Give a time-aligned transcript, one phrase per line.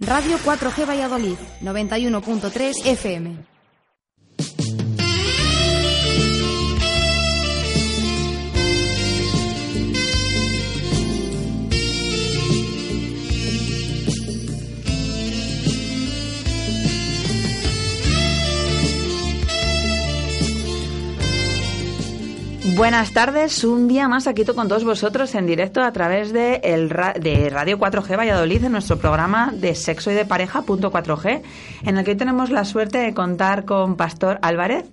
[0.00, 3.57] Radio 4G Valladolid, 91.3 FM.
[22.76, 26.88] Buenas tardes, un día más aquí con todos vosotros en directo a través de, el
[26.88, 31.42] de Radio 4G Valladolid en nuestro programa de sexo y de pareja punto 4G,
[31.84, 34.86] en el que hoy tenemos la suerte de contar con Pastor Álvarez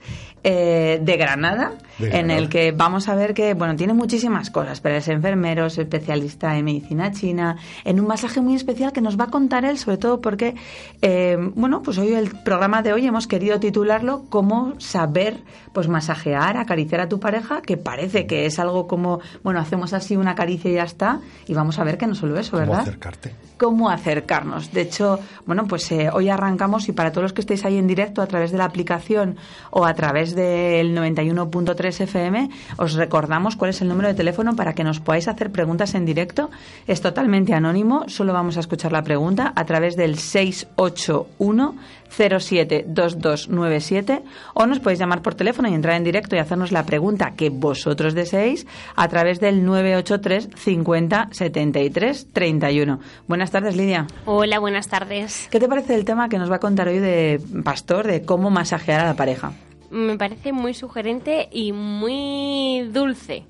[0.44, 4.96] eh, de Granada, En el que vamos a ver que, bueno, tiene muchísimas cosas, pero
[4.96, 9.26] es enfermero, es especialista en medicina china, en un masaje muy especial que nos va
[9.26, 10.56] a contar él, sobre todo porque,
[11.02, 15.38] eh, bueno, pues hoy el programa de hoy hemos querido titularlo Cómo saber,
[15.74, 20.16] pues masajear, acariciar a tu pareja, que parece que es algo como, bueno, hacemos así
[20.16, 22.80] una caricia y ya está, y vamos a ver que no solo eso, ¿Cómo ¿verdad?
[22.82, 23.36] acercarte?
[23.58, 24.72] cómo acercarnos.
[24.72, 27.88] De hecho, bueno, pues eh, hoy arrancamos y para todos los que estéis ahí en
[27.88, 29.38] directo a través de la aplicación
[29.72, 34.74] o a través del 91.3 FM, os recordamos cuál es el número de teléfono para
[34.74, 36.50] que nos podáis hacer preguntas en directo.
[36.88, 41.76] Es totalmente anónimo, solo vamos a escuchar la pregunta a través del 681
[42.10, 47.34] 072297 o nos podéis llamar por teléfono y entrar en directo y hacernos la pregunta
[47.36, 53.00] que vosotros deseéis a través del 983 50 73 31.
[53.28, 54.08] Buenas tardes, Lidia.
[54.26, 55.48] Hola, buenas tardes.
[55.52, 58.50] ¿Qué te parece el tema que nos va a contar hoy de Pastor de cómo
[58.50, 59.54] masajear a la pareja?
[59.96, 63.46] Me parece muy sugerente y muy dulce.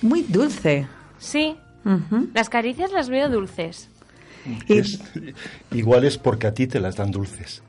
[0.00, 0.86] Muy dulce.
[1.18, 1.56] Sí,
[2.32, 3.90] las caricias las veo dulces.
[4.66, 5.00] Y- Es-
[5.72, 7.62] igual es porque a ti te las dan dulces.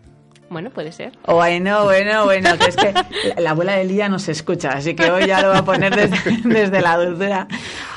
[0.49, 1.11] Bueno, puede ser.
[1.25, 3.05] Oh, bueno, bueno, bueno, que es que la,
[3.41, 5.93] la abuela de Lidia no se escucha, así que hoy ya lo va a poner
[5.95, 7.47] desde, desde la dulzura.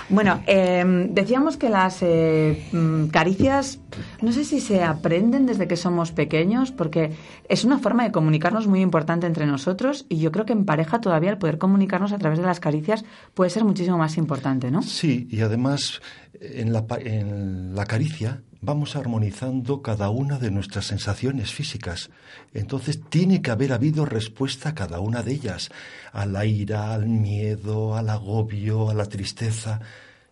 [0.08, 3.80] Bueno, eh, decíamos que las eh, mm, caricias,
[4.20, 7.12] no sé si se aprenden desde que somos pequeños, porque
[7.48, 11.00] es una forma de comunicarnos muy importante entre nosotros y yo creo que en pareja
[11.00, 13.04] todavía el poder comunicarnos a través de las caricias
[13.34, 14.82] puede ser muchísimo más importante, ¿no?
[14.82, 16.00] Sí, y además
[16.40, 22.10] en la, en la caricia vamos armonizando cada una de nuestras sensaciones físicas.
[22.52, 25.70] Entonces tiene que haber habido respuesta a cada una de ellas,
[26.12, 29.80] a la ira, al miedo, al agobio, a la tristeza.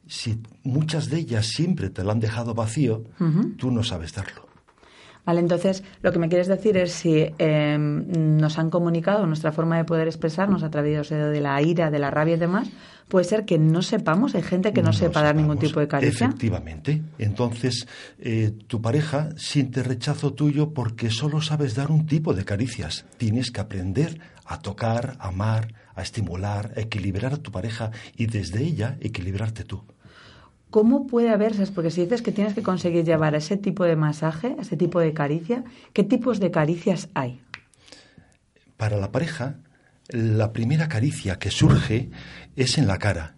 [0.06, 3.04] Si muchas de ellas siempre te lo han dejado vacío,
[3.58, 4.51] tú no sabes darlo.
[5.24, 9.76] Vale, entonces lo que me quieres decir es si eh, nos han comunicado nuestra forma
[9.76, 12.68] de poder expresarnos a través de la ira, de la rabia y demás,
[13.08, 16.26] puede ser que no sepamos, hay gente que no, sepa dar ningún tipo de caricia.
[16.26, 17.02] Efectivamente.
[17.18, 17.86] Entonces,
[18.18, 23.04] eh, tu pareja siente rechazo tuyo porque solo sabes dar un tipo de caricias.
[23.18, 28.26] Tienes que aprender a tocar, a amar, a estimular, a equilibrar a tu pareja y
[28.26, 29.84] desde ella equilibrarte tú.
[30.72, 33.94] ¿Cómo puede haber, porque si dices que tienes que conseguir llevar a ese tipo de
[33.94, 37.40] masaje, a ese tipo de caricia, ¿qué tipos de caricias hay?
[38.78, 39.56] Para la pareja,
[40.08, 42.10] la primera caricia que surge
[42.56, 43.36] es en la cara,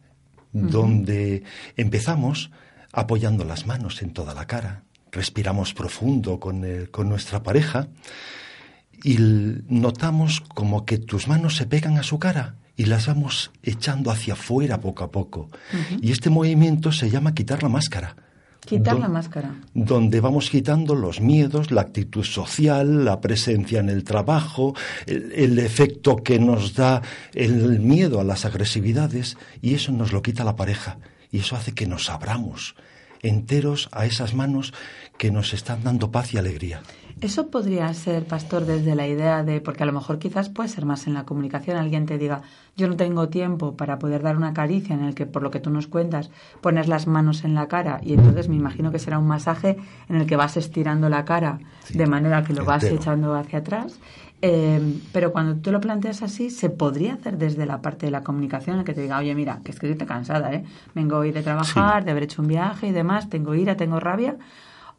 [0.53, 1.43] donde
[1.77, 2.53] empezamos
[2.93, 7.89] apoyando las manos en toda la cara, respiramos profundo con, el- con nuestra pareja
[9.03, 9.16] y
[9.69, 14.35] notamos como que tus manos se pegan a su cara y las vamos echando hacia
[14.35, 15.51] afuera poco a poco.
[16.01, 18.17] Y este movimiento se llama quitar la máscara.
[18.65, 19.55] Quitar la máscara.
[19.75, 24.75] donde vamos quitando los miedos, la actitud social, la presencia en el trabajo,
[25.05, 27.03] el, el efecto que nos da
[27.34, 30.97] el miedo a las agresividades, y eso nos lo quita la pareja,
[31.31, 32.75] y eso hace que nos abramos
[33.25, 34.73] enteros a esas manos
[35.19, 36.83] que nos están dando paz y alegría.
[37.24, 40.84] Eso podría ser, pastor, desde la idea de, porque a lo mejor quizás puede ser
[40.84, 42.42] más en la comunicación, alguien te diga,
[42.76, 45.59] yo no tengo tiempo para poder dar una caricia en el que, por lo que
[45.59, 46.30] tú nos cuentas,
[46.60, 49.78] pones las manos en la cara y entonces me imagino que será un masaje
[50.10, 53.00] en el que vas estirando la cara Sí, de manera que lo vas entero.
[53.00, 53.98] echando hacia atrás.
[54.42, 54.78] Eh,
[55.12, 58.74] pero cuando tú lo planteas así, se podría hacer desde la parte de la comunicación,
[58.74, 60.62] en el que te diga, oye, mira, que es que estoy cansada, ¿eh?
[60.94, 62.04] Vengo hoy de trabajar, Sí.
[62.04, 64.36] de haber hecho un viaje y demás, tengo ira, tengo rabia.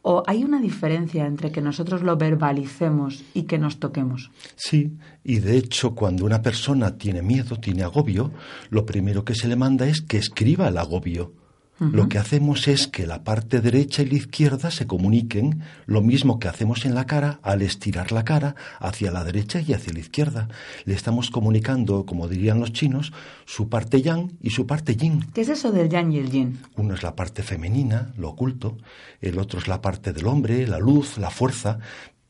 [0.08, 4.30] ¿O hay una diferencia entre que nosotros lo verbalicemos y que nos toquemos?
[4.54, 4.92] Sí,
[5.24, 8.30] y de hecho cuando una persona tiene miedo, tiene agobio,
[8.70, 11.32] lo primero que se le manda es que escriba el agobio.
[11.78, 16.38] Lo que hacemos es que la parte derecha y la izquierda se comuniquen, lo mismo
[16.38, 19.98] que hacemos en la cara al estirar la cara hacia la derecha y hacia la
[19.98, 20.48] izquierda.
[20.86, 23.12] Le estamos comunicando, como dirían los chinos,
[23.44, 25.26] su parte yang y su parte yin.
[25.34, 26.58] ¿Qué es eso del yang y el yin?
[26.76, 28.78] Uno es la parte femenina, lo oculto,
[29.20, 31.78] el otro es la parte del hombre, la luz, la fuerza,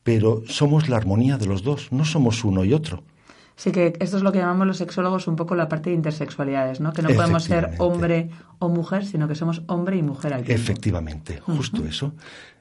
[0.03, 3.03] pero somos la armonía de los dos, no somos uno y otro.
[3.57, 6.79] Sí, que esto es lo que llamamos los sexólogos un poco la parte de intersexualidades,
[6.79, 6.93] ¿no?
[6.93, 10.61] Que no podemos ser hombre o mujer, sino que somos hombre y mujer al tiempo.
[10.61, 12.13] Efectivamente, justo eso.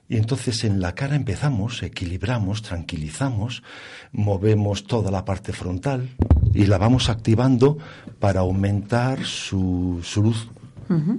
[0.09, 3.63] Y entonces en la cara empezamos, equilibramos, tranquilizamos,
[4.11, 6.09] movemos toda la parte frontal
[6.55, 7.77] y la vamos activando
[8.19, 10.49] para aumentar su, su luz,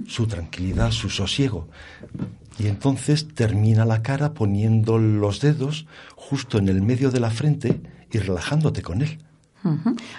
[0.08, 1.68] su tranquilidad, su sosiego.
[2.58, 5.86] Y entonces termina la cara poniendo los dedos
[6.16, 7.80] justo en el medio de la frente
[8.10, 9.20] y relajándote con él.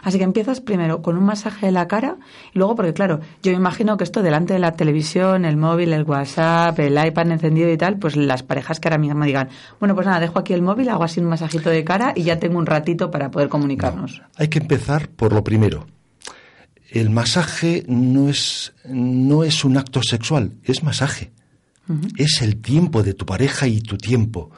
[0.04, 2.18] Así que empiezas primero con un masaje de la cara
[2.54, 5.94] y luego, porque claro, yo me imagino que esto delante de la televisión, el móvil,
[5.94, 9.50] el WhatsApp, el iPad encendido y tal, pues las parejas que ahora mismo digan,
[9.80, 12.40] bueno, pues nada, dejo aquí el móvil, hago así un masajito de cara y ya
[12.40, 14.22] tengo un ratito para poder comunicarnos.
[14.36, 15.88] Hay que empezar por lo primero.
[16.90, 21.32] El masaje no es, no es un acto sexual, es masaje.
[22.18, 24.52] Es el tiempo de tu pareja y tu tiempo.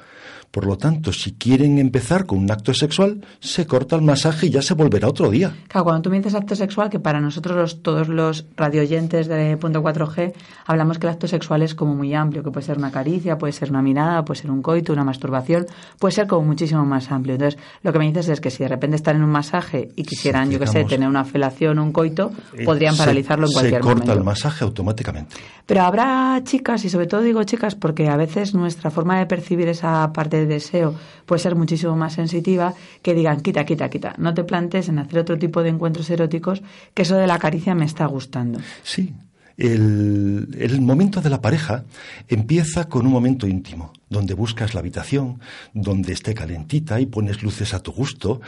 [0.51, 4.50] Por lo tanto, si quieren empezar con un acto sexual, se corta el masaje y
[4.50, 5.53] ya se volverá otro día.
[5.69, 9.56] Claro, cuando tú me dices acto sexual, que para nosotros los- todos los radioyentes de
[9.57, 10.33] punto 4G,
[10.65, 13.53] hablamos que el acto sexual es como muy amplio, que puede ser una caricia, puede
[13.53, 15.68] ser una mirada, puede ser un coito, una masturbación,
[16.00, 17.36] puede ser como muchísimo más amplio.
[17.36, 20.03] Entonces, lo que me dices es que si de repente están en un masaje y
[20.03, 23.53] quisieran, yo qué sé, tener una felación o un coito, Eh, podrían se- paralizarlo en
[23.53, 24.13] cualquier Se corta momento.
[24.19, 25.36] el masaje automáticamente.
[25.65, 29.69] Pero habrá chicas, y sobre todo digo chicas, porque a veces nuestra forma de percibir
[29.69, 30.95] esa parte de deseo
[31.25, 35.19] puede ser muchísimo más sensitiva, que digan, quita, quita, quita, no te plantes en hacer
[35.19, 36.61] otro tipo de encuentros eróticos,
[36.93, 38.59] que eso de la caricia me está gustando.
[38.83, 39.13] Sí,
[39.57, 41.83] el, el momento de la pareja
[42.27, 45.39] empieza con un momento íntimo, donde buscas la habitación,
[45.73, 48.41] donde esté calentita y pones luces a tu gusto.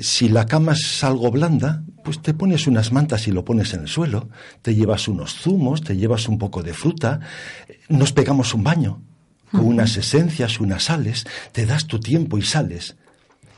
[0.00, 3.80] Si la cama es algo blanda, pues te pones unas mantas y lo pones en
[3.80, 4.28] el suelo,
[4.62, 7.20] te llevas unos zumos, te llevas un poco de fruta,
[7.88, 9.00] nos pegamos un baño
[9.52, 12.96] con unas esencias, unas sales, te das tu tiempo y sales.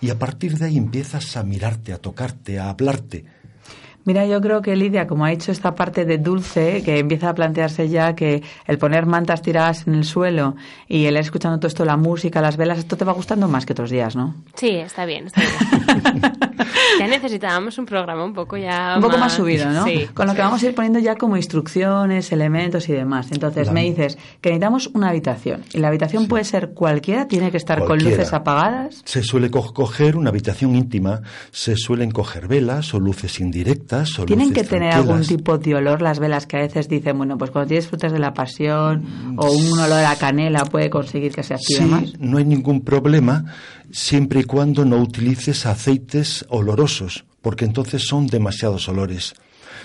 [0.01, 3.25] Y a partir de ahí empiezas a mirarte, a tocarte, a hablarte.
[4.05, 7.35] Mira, yo creo que Lidia, como ha hecho esta parte de dulce, que empieza a
[7.35, 10.57] plantearse ya que el poner mantas tiradas en el suelo
[10.89, 13.67] y el ir escuchando todo esto, la música, las velas, esto te va gustando más
[13.67, 14.35] que otros días, ¿no?
[14.55, 16.23] Sí, está bien, está bien.
[16.99, 19.85] ya necesitábamos un programa un poco ya un poco más subido, ¿no?
[19.85, 20.09] Sí.
[20.15, 23.29] Con lo que vamos a ir poniendo ya como instrucciones, elementos y demás.
[23.33, 25.63] Entonces me dices que necesitamos una habitación.
[25.73, 29.03] Y la habitación puede ser cualquiera, tiene que estar con luces apagadas.
[29.05, 31.21] Se suele co- coger una habitación íntima,
[31.51, 36.01] se suelen coger velas o luces indirectas o Tienen que tener algún tipo de olor
[36.03, 39.51] las velas que a veces dicen, bueno, pues cuando tienes frutas de la pasión o
[39.51, 42.19] un olor a canela puede conseguir que se active Sí, más.
[42.19, 43.45] no hay ningún problema
[43.91, 49.35] siempre y cuando no utilices aceites olorosos, porque entonces son demasiados olores.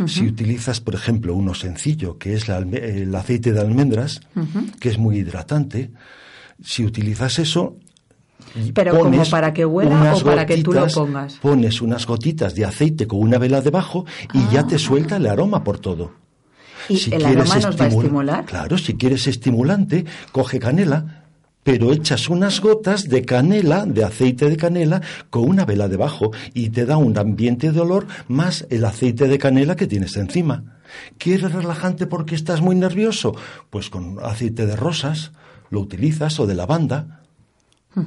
[0.08, 4.20] Si utilizas, por ejemplo, uno sencillo, que es la el aceite de almendras,
[4.82, 5.92] que es muy hidratante,
[6.62, 7.78] si utilizas eso,
[8.74, 11.36] Pero como para que huela o para que tú lo pongas.
[11.36, 15.64] Pones unas gotitas de aceite con una vela debajo y ya te suelta el aroma
[15.64, 16.12] por todo.
[16.14, 16.22] Ah.
[16.90, 18.46] ¿Y el aroma nos va a estimul- estimular?
[18.46, 21.24] Claro, si quieres estimulante, coge canela,
[21.64, 26.70] pero echas unas gotas de canela, de aceite de canela, con una vela debajo y
[26.70, 30.80] te da un ambiente de olor más el aceite de canela que tienes encima.
[31.18, 33.36] ¿Quieres relajante porque estás muy nervioso?
[33.72, 35.32] Pues con aceite de rosas
[35.72, 37.24] lo utilizas o de lavanda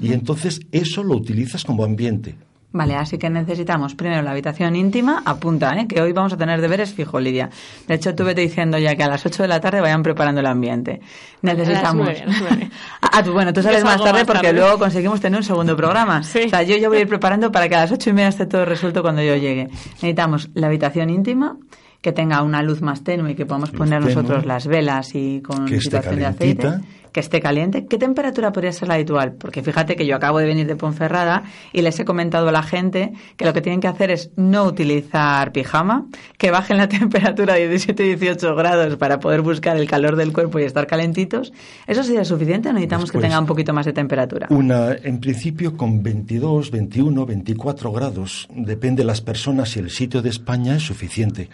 [0.01, 2.35] y entonces eso lo utilizas como ambiente.
[2.71, 5.87] Vale, así que necesitamos primero la habitación íntima, apunta, ¿eh?
[5.89, 7.49] que hoy vamos a tener deberes fijo, Lidia.
[7.87, 10.41] De hecho, tú vete diciendo ya que a las 8 de la tarde vayan preparando
[10.41, 11.01] el ambiente.
[11.41, 12.09] Necesitamos.
[12.09, 12.59] a las.
[13.01, 16.23] Ah, tú, bueno, tú sales más tarde más porque luego conseguimos tener un segundo programa.
[16.23, 16.41] Sí.
[16.45, 18.29] O sea, yo ya voy a ir preparando para que a las ocho y media
[18.29, 19.69] esté todo resuelto cuando yo llegue.
[19.95, 21.57] Necesitamos la habitación íntima,
[22.03, 24.15] que tenga una luz más tenue y que podamos Luz poner tenue.
[24.15, 26.71] nosotros las velas y con Que esté situación de aceite.
[27.13, 27.87] Que esté caliente.
[27.87, 29.33] ¿Qué temperatura podría ser la habitual?
[29.33, 32.63] Porque fíjate que yo acabo de venir de Ponferrada y les he comentado a la
[32.63, 37.55] gente que lo que tienen que hacer es no utilizar pijama, que bajen la temperatura
[37.55, 41.53] de 17-18 grados para poder buscar el calor del cuerpo y estar calentitos.
[41.87, 44.49] ¿Eso sería suficiente o necesitamos que tenga un poquito más de temperatura?
[44.51, 50.23] Una, en principio, con 22, 21, 24 grados, depende de las personas y el sitio
[50.23, 51.49] de España, es suficiente.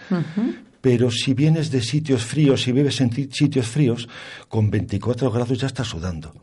[0.84, 4.06] Pero si vienes de sitios fríos y vives en ti- sitios fríos,
[4.50, 6.34] con 24 grados ya estás sudando.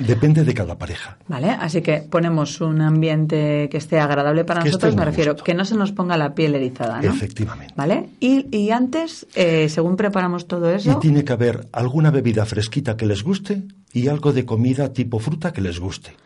[0.00, 1.18] Depende de cada pareja.
[1.28, 5.44] Vale, así que ponemos un ambiente que esté agradable para Que nosotros, me refiero, gusto.
[5.44, 7.10] que no se nos ponga la piel erizada, ¿no?
[7.12, 7.74] Efectivamente.
[7.76, 8.08] ¿Vale?
[8.18, 12.96] Y, y antes, eh, según preparamos todo Y eso, tiene que haber alguna bebida fresquita
[12.96, 16.16] que les guste y algo de comida tipo fruta que les guste.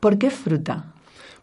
[0.00, 0.94] ¿por qué fruta?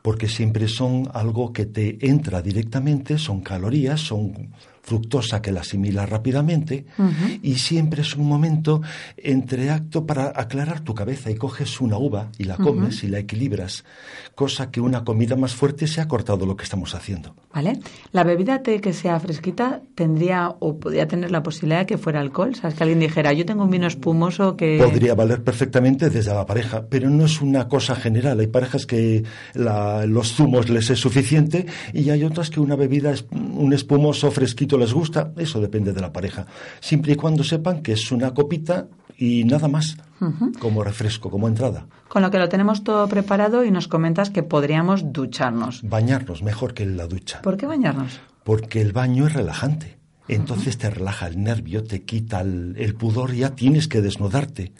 [0.02, 4.50] Porque siempre son algo que te entra directamente, son calorías, son
[4.84, 6.86] fructosa que la asimila rápidamente
[7.42, 8.82] y siempre es un momento
[9.18, 13.20] entre acto para aclarar tu cabeza y coges una uva y la comes y la
[13.20, 13.86] equilibras,
[14.36, 17.34] cosa que una comida más fuerte se ha cortado lo que estamos haciendo.
[17.54, 17.80] ¿Vale?
[18.12, 22.20] La bebida té que sea fresquita tendría o podría tener la posibilidad de que fuera
[22.20, 22.54] alcohol.
[22.56, 22.76] ¿Sabes?
[22.76, 24.80] Que alguien dijera, yo tengo un vino espumoso que...
[24.84, 28.40] Podría valer perfectamente desde la pareja, pero no es una cosa general.
[28.40, 29.24] Hay parejas que
[29.54, 34.30] la- los zumos les es suficiente y hay otras que una bebida, es- un espumoso
[34.32, 35.32] fresquito les gusta.
[35.38, 36.46] Eso depende de la pareja.
[36.80, 38.88] Siempre y cuando sepan que es una copita
[39.18, 39.96] y nada más,
[40.60, 41.86] como refresco, como entrada.
[42.08, 45.82] Con lo que lo tenemos todo preparado y nos comentas que podríamos ducharnos.
[45.84, 48.20] Bañarnos mejor que en la ducha, ¿Por qué bañarnos?
[48.44, 49.98] porque el baño es relajante.
[50.28, 54.72] Entonces te relaja el nervio, te quita el, el pudor, ya tienes que desnudarte.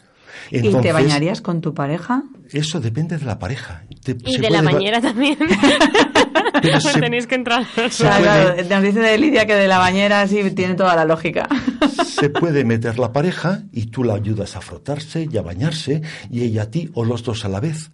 [0.50, 2.24] ¿Y te bañarías con tu pareja?
[2.50, 3.84] Eso depende de la pareja.
[4.02, 5.38] Te- Y se de la bañera también.
[6.62, 7.64] Pero se- Tenéis que entrar.
[7.90, 10.94] Se Claro, puede- claro, nos dice de Lidia que de la bañera sí tiene toda
[10.96, 11.48] la lógica.
[12.04, 16.42] Se puede meter la pareja y tú la ayudas a frotarse y a bañarse y
[16.42, 17.90] ella a ti o los dos a la vez.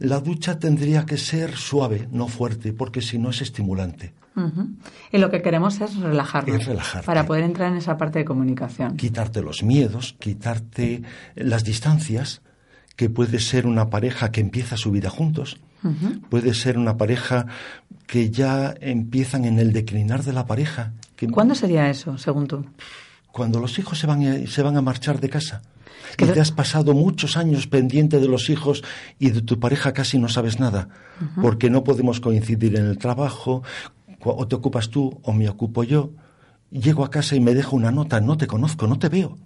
[0.00, 4.12] La ducha tendría que ser suave, no fuerte, porque si no es estimulante.
[5.12, 6.60] Y lo que queremos es relajarnos.
[6.60, 7.06] Es relajarte.
[7.06, 8.96] Para poder entrar en esa parte de comunicación.
[8.96, 11.02] Quitarte los miedos, quitarte
[11.36, 12.42] las distancias,
[12.96, 15.58] que puede ser una pareja que empieza su vida juntos,
[16.28, 17.46] puede ser una pareja
[18.06, 20.92] que ya empiezan en el declinar de la pareja.
[21.16, 22.64] Que ¿Cuándo sería eso, según tú?
[23.32, 25.62] cuando los hijos se van a, se van a marchar de casa
[26.16, 28.82] Que y te has pasado muchos años pendiente de los hijos
[29.18, 30.88] y de tu pareja casi no sabes nada,
[31.40, 33.62] porque no podemos coincidir en el trabajo,
[34.22, 36.10] o te ocupas tú o me ocupo yo.
[36.70, 39.38] Llego a casa y me dejo una nota, no te conozco, no te veo.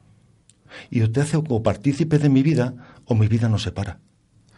[0.91, 2.75] Y o te hace como partícipe de mi vida
[3.05, 3.49] o mi vida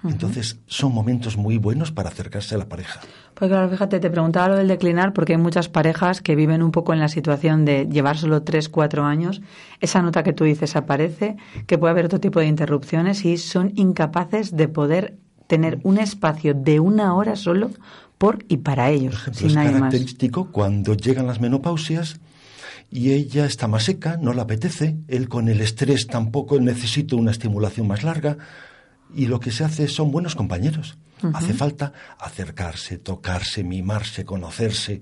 [0.05, 3.01] Entonces son momentos muy buenos para acercarse a la pareja.
[3.35, 6.71] Pues claro, fíjate, te preguntaba lo del declinar porque hay muchas parejas que viven un
[6.71, 9.43] poco en la situación de llevar solo 3, 4 años.
[9.81, 11.37] Esa nota que tú dices aparece,
[11.67, 16.55] que puede haber otro tipo de interrupciones y son incapaces de poder tener un espacio
[16.55, 17.71] de una hora solo
[18.19, 19.73] por y para ellos, Por ejemplo, sin es más.
[19.73, 22.21] característico cuando llegan las menopausias
[22.91, 27.33] y ella está más seca, no le apetece, él con el estrés tampoco necesita una
[27.33, 28.39] estimulación más larga
[29.15, 30.99] y lo que se hace son buenos compañeros.
[31.33, 35.01] Hace falta acercarse, tocarse, mimarse, conocerse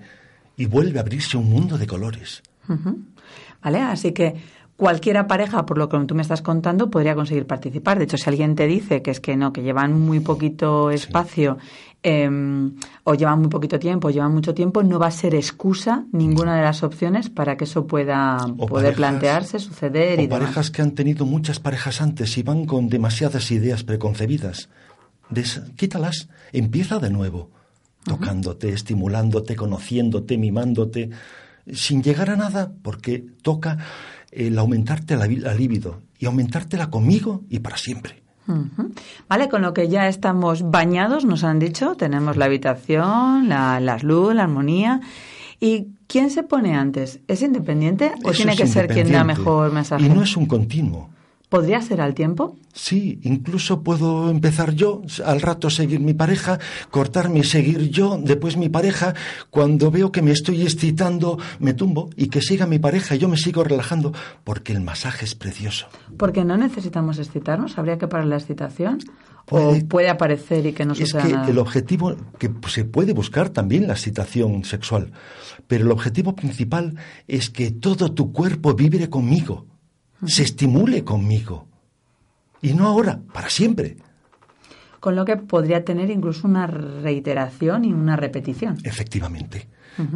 [0.56, 2.42] y vuelve a abrirse un mundo de colores.
[3.62, 3.78] ¿Vale?
[3.80, 4.34] Así que
[4.76, 7.99] cualquiera pareja, por lo que tú me estás contando, podría conseguir participar.
[7.99, 11.58] De hecho, si alguien te dice que es que no, que llevan muy poquito espacio
[12.04, 12.30] eh,
[13.02, 16.54] o llevan muy poquito tiempo, o llevan mucho tiempo, no va a ser excusa ninguna
[16.54, 20.40] de las opciones para que eso pueda O poder parejas- plantearse, suceder y o demás.
[20.40, 24.68] parejas que han tenido muchas parejas antes y van con demasiadas ideas preconcebidas.
[25.30, 27.50] Des- quítalas, empieza de nuevo,
[28.04, 31.08] tocándote, estimulándote, conociéndote, mimándote,
[31.73, 33.78] sin llegar a nada, porque toca
[34.30, 38.23] el aumentarte la, la libido y aumentártela conmigo y para siempre.
[39.28, 44.02] Vale, con lo que ya estamos bañados, nos han dicho, tenemos la habitación, la, las
[44.02, 45.00] luz, la armonía.
[45.60, 47.20] ¿Y quién se pone antes?
[47.26, 50.06] ¿Es independiente o Eso tiene que ser quien da mejor mensaje?
[50.06, 51.08] Y no es un continuo.
[51.54, 52.56] ¿Podría ser al tiempo?
[52.73, 56.58] Sí, incluso puedo empezar yo, al rato seguir mi pareja,
[56.90, 59.14] cortarme y seguir yo, después mi pareja.
[59.50, 63.28] Cuando veo que me estoy excitando, me tumbo y que siga mi pareja y yo
[63.28, 65.87] me sigo relajando, porque el masaje es precioso.
[66.16, 68.99] Porque no necesitamos excitarnos, habría que parar la excitación.
[69.46, 71.49] Puede- o puede aparecer y que no es suceda que nada.
[71.49, 75.12] el objetivo, que se puede buscar también la excitación sexual,
[75.68, 76.96] pero el objetivo principal
[77.28, 79.66] es que todo tu cuerpo vibre conmigo,
[80.26, 81.66] se estimule conmigo.
[82.62, 83.97] Y no ahora, para siempre.
[85.00, 88.78] Con lo que podría tener incluso una reiteración y una repetición.
[88.85, 89.69] Efectivamente.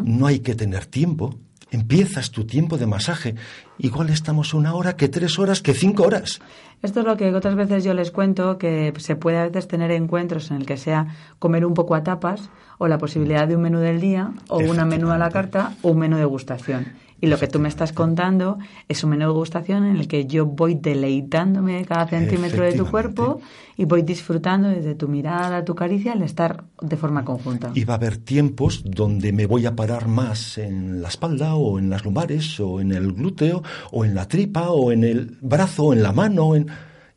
[0.04, 1.38] No hay que tener tiempo.
[1.70, 3.34] Empiezas tu tiempo de masaje.
[3.76, 6.40] Igual estamos una hora, que tres horas, que cinco horas.
[6.82, 9.90] Esto es lo que otras veces yo les cuento, que se puede a veces tener
[9.90, 12.48] encuentros en el que sea comer un poco a tapas
[12.78, 15.90] o la posibilidad de un menú del día o una menú a la carta o
[15.90, 16.86] un menú de gustación.
[17.20, 20.26] Y lo que tú me estás contando es un menú de gustación en el que
[20.26, 23.40] yo voy deleitándome cada centímetro de tu cuerpo
[23.76, 27.72] y voy disfrutando desde tu mirada, tu caricia, el estar de forma conjunta.
[27.74, 31.78] Y va a haber tiempos donde me voy a parar más en la espalda o
[31.78, 35.86] en las lumbares o en el glúteo o en la tripa o en el brazo
[35.86, 36.54] o en la mano.
[36.54, 36.68] En...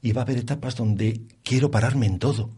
[0.02, 2.50] Y va a haber etapas donde quiero pararme en todo.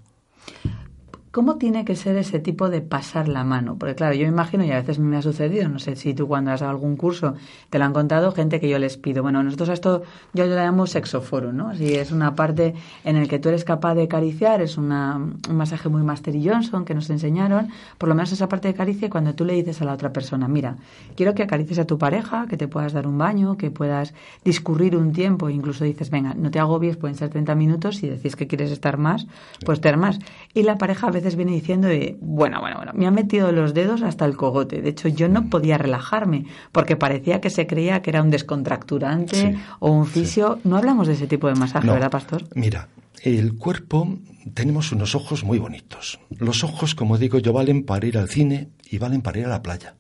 [1.34, 3.76] ¿Cómo tiene que ser ese tipo de pasar la mano?
[3.76, 6.28] Porque claro, yo me imagino, y a veces me ha sucedido, no sé si tú
[6.28, 7.34] cuando has dado algún curso
[7.72, 9.24] te lo han contado, gente que yo les pido.
[9.24, 11.70] Bueno, nosotros a esto yo le llamo sexoforo, ¿no?
[11.70, 15.56] Así es una parte en el que tú eres capaz de acariciar, es una, un
[15.56, 19.10] masaje muy Master y Johnson que nos enseñaron, por lo menos esa parte de caricia
[19.10, 20.78] cuando tú le dices a la otra persona, mira,
[21.16, 24.14] quiero que acaricies a tu pareja, que te puedas dar un baño, que puedas
[24.46, 28.36] discurrir un tiempo, incluso dices, venga, no te agobies, pueden ser 30 minutos, y decís
[28.36, 29.26] que quieres estar más,
[29.66, 30.20] pues estar más.
[30.54, 33.74] Y la pareja a veces viene diciendo de, bueno, bueno, bueno, me ha metido los
[33.74, 34.82] dedos hasta el cogote.
[34.82, 39.58] De hecho, yo no podía relajarme porque parecía que se creía que era un descontracturante
[39.80, 40.60] o un fisio.
[40.64, 42.44] No hablamos de ese tipo de masaje, ¿verdad, pastor?
[42.56, 42.90] Mira,
[43.22, 44.18] el cuerpo
[44.54, 46.20] tenemos unos ojos muy bonitos.
[46.38, 49.50] Los ojos, como digo yo, valen para ir al cine y valen para ir a
[49.50, 49.96] la playa.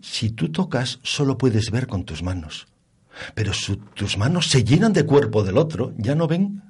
[0.00, 2.66] Si tú tocas, solo puedes ver con tus manos.
[3.34, 6.62] Pero si tus manos se llenan de cuerpo del otro, ya no ven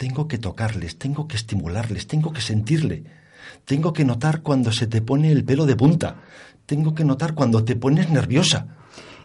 [0.00, 3.04] tengo que tocarles, tengo que estimularles, tengo que sentirle.
[3.66, 6.22] Tengo que notar cuando se te pone el pelo de punta.
[6.64, 8.78] Tengo que notar cuando te pones nerviosa.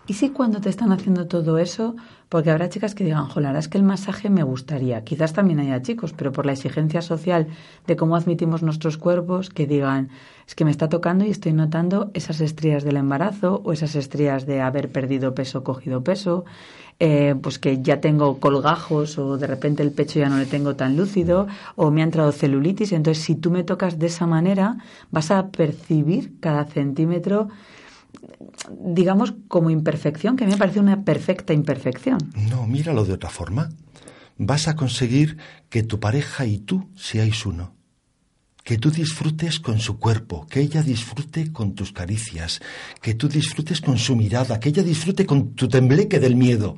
[0.06, 1.96] ¿Y si cuando te están haciendo todo eso,
[2.30, 5.82] porque habrá chicas que digan, joder, es que el masaje me gustaría, quizás también haya
[5.82, 7.48] chicos, pero por la exigencia social
[7.88, 10.10] de cómo admitimos nuestros cuerpos, que digan,
[10.48, 14.46] es que me está tocando y estoy notando esas estrías del embarazo o esas estrías
[14.46, 16.46] de haber perdido peso, cogido peso,
[17.00, 20.76] eh, pues que ya tengo colgajos o de repente el pecho ya no le tengo
[20.76, 22.94] tan lúcido o me ha entrado celulitis.
[22.94, 24.78] Entonces, si tú me tocas de esa manera,
[25.12, 27.50] vas a percibir cada centímetro
[28.70, 32.18] digamos, como imperfección, que a mí me parece una perfecta imperfección.
[32.50, 33.70] No, míralo de otra forma.
[34.38, 35.38] Vas a conseguir
[35.70, 37.74] que tu pareja y tú seáis uno.
[38.64, 42.62] Que tú disfrutes con su cuerpo, que ella disfrute con tus caricias,
[43.02, 46.78] que tú disfrutes con su mirada, que ella disfrute con tu tembleque del miedo.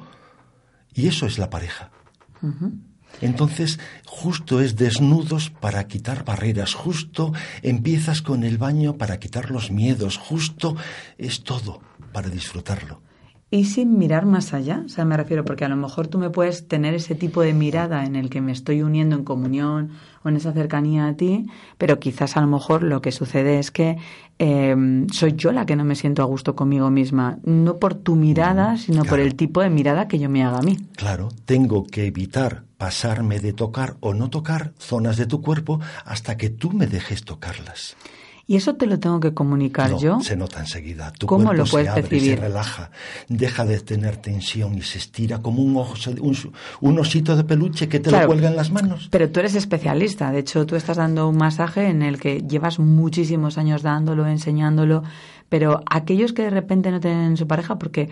[0.94, 1.92] Y eso es la pareja.
[3.22, 9.72] Entonces, justo es desnudos para quitar barreras, justo empiezas con el baño para quitar los
[9.72, 10.76] miedos, justo
[11.18, 11.82] es todo
[12.14, 13.07] para disfrutarlo
[13.50, 14.84] y sin mirar más allá.
[14.86, 17.54] O sea, me refiero porque a lo mejor tú me puedes tener ese tipo de
[17.54, 19.92] mirada en el que me estoy uniendo en comunión
[20.24, 23.72] o en esa cercanía a ti, pero quizás a lo mejor lo que sucede es
[23.72, 23.98] que
[24.38, 28.16] em, soy yo la que no me siento a gusto conmigo misma, no por tu
[28.16, 30.78] mirada, sino por el tipo de mirada que yo me haga a mí.
[30.98, 36.38] Claro, tengo que evitar pasarme de tocar o no tocar zonas de tu cuerpo hasta
[36.38, 37.96] que tú me dejes tocarlas.
[38.50, 40.22] ¿Y eso te lo tengo que comunicar no, yo?
[40.22, 41.12] Se nota enseguida.
[41.12, 42.36] Tu ¿Cómo cuerpo lo puedes se abre, percibir?
[42.36, 42.92] se relaja,
[43.28, 46.38] deja de tener tensión y se estira como un, ojo, un,
[46.80, 48.24] un osito de peluche que te Claro.
[48.24, 49.10] lo cuelga en las manos.
[49.12, 50.32] Pero tú eres especialista.
[50.32, 55.04] De hecho, tú estás dando un masaje en el que llevas muchísimos años dándolo, enseñándolo.
[55.50, 58.10] Pero aquellos que de repente no tienen su pareja, porque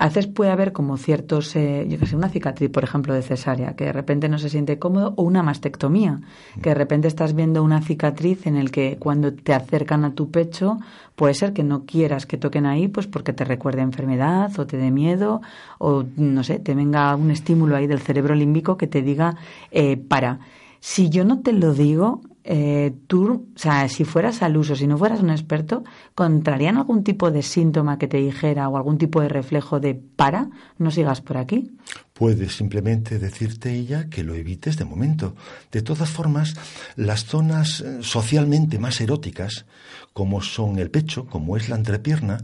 [0.00, 3.20] a veces puede haber como ciertos, eh, yo qué sé, una cicatriz, por ejemplo, de
[3.20, 6.20] cesárea, que de repente no se siente cómodo, o una mastectomía,
[6.62, 10.30] que de repente estás viendo una cicatriz en el que cuando te acercan a tu
[10.30, 10.78] pecho,
[11.16, 14.78] puede ser que no quieras que toquen ahí, pues porque te recuerde enfermedad, o te
[14.78, 15.42] dé miedo,
[15.78, 19.36] o no sé, te venga un estímulo ahí del cerebro límbico que te diga,
[19.70, 20.40] eh, para.
[20.80, 24.86] Si yo no te lo digo, eh, tú, o sea, si fueras al uso, si
[24.86, 29.20] no fueras un experto, ¿contrarían algún tipo de síntoma que te dijera o algún tipo
[29.20, 30.48] de reflejo de para,
[30.78, 31.70] no sigas por aquí?
[32.14, 35.36] Puede simplemente decirte ella que lo evites de momento.
[35.70, 36.54] De todas formas,
[36.96, 39.66] las zonas eh, socialmente más eróticas,
[40.12, 42.38] como son el pecho, como es la entrepierna,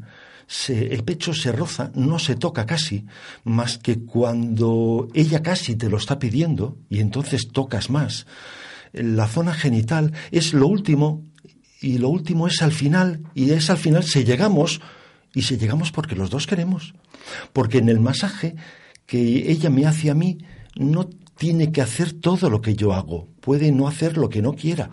[0.68, 3.04] el pecho se roza, no se toca casi,
[3.44, 8.26] más que cuando ella casi te lo está pidiendo y entonces tocas más.
[8.96, 11.24] La zona genital es lo último
[11.80, 14.80] y lo último es al final y es al final si llegamos
[15.34, 16.94] y si llegamos porque los dos queremos.
[17.52, 18.56] Porque en el masaje
[19.04, 20.38] que ella me hace a mí
[20.76, 24.54] no tiene que hacer todo lo que yo hago, puede no hacer lo que no
[24.54, 24.90] quiera,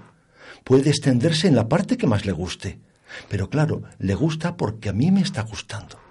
[0.64, 2.80] puede extenderse en la parte que más le guste.
[3.30, 6.03] Pero claro, le gusta porque a mí me está gustando.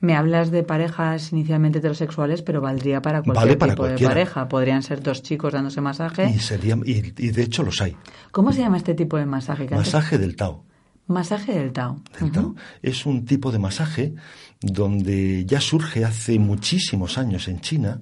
[0.00, 4.14] Me hablas de parejas inicialmente heterosexuales, pero valdría para cualquier Vale para tipo cualquiera.
[4.14, 4.48] de pareja.
[4.48, 6.28] Podrían ser dos chicos dándose masaje.
[6.28, 7.96] Y, sería, y, y de hecho los hay.
[8.30, 9.66] ¿Cómo se llama este tipo de masaje?
[9.70, 10.64] Masaje del Tao.
[11.06, 12.00] Masaje del Tao.
[12.20, 12.54] del Tao.
[12.82, 14.14] Es un tipo de masaje
[14.60, 18.00] donde ya surge hace muchísimos años en China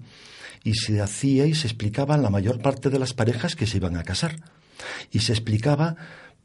[0.64, 3.76] y se hacía y se explicaba a la mayor parte de las parejas que se
[3.76, 4.37] iban a casar.
[5.12, 5.96] Y se explicaba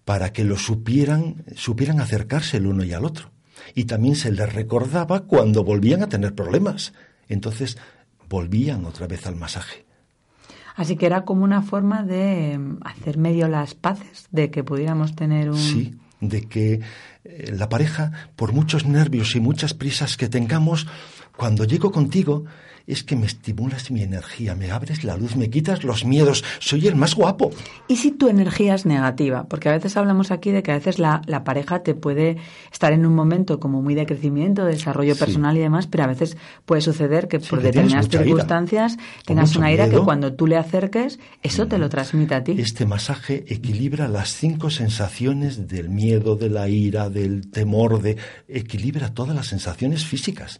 [0.05, 3.31] para que lo supieran, supieran acercarse el uno y al otro.
[3.76, 6.93] Y también se les recordaba cuando volvían a tener problemas.
[7.28, 7.78] Entonces
[8.28, 9.86] volvían otra vez al masaje.
[10.76, 15.15] Así que era como una forma de eh, hacer medio las paces, de que pudiéramos
[15.15, 15.58] tener un...
[15.58, 16.80] Sí, de que
[17.26, 20.88] eh, la pareja, por muchos nervios y muchas prisas que tengamos,
[21.36, 22.45] cuando llego contigo,
[22.91, 26.88] es que me estimulas mi energía, me abres la luz, me quitas los miedos, soy
[26.88, 27.52] el más guapo.
[27.88, 29.45] ¿Y si tu energía es negativa?
[29.47, 32.38] Porque a veces hablamos aquí de que a veces la, la pareja te puede
[32.71, 35.19] estar en un momento como muy de crecimiento, de desarrollo Sí.
[35.19, 39.56] personal y demás, pero a veces puede suceder que por que determinadas ira, circunstancias tengas
[39.56, 40.02] una ira que miedo.
[40.04, 40.06] Mm.
[40.06, 42.56] cuando tú le acerques, eso te lo transmite a ti.
[42.58, 49.13] Este masaje equilibra las cinco sensaciones del miedo, de la ira, del temor, de equilibra
[49.13, 50.60] todas las sensaciones físicas,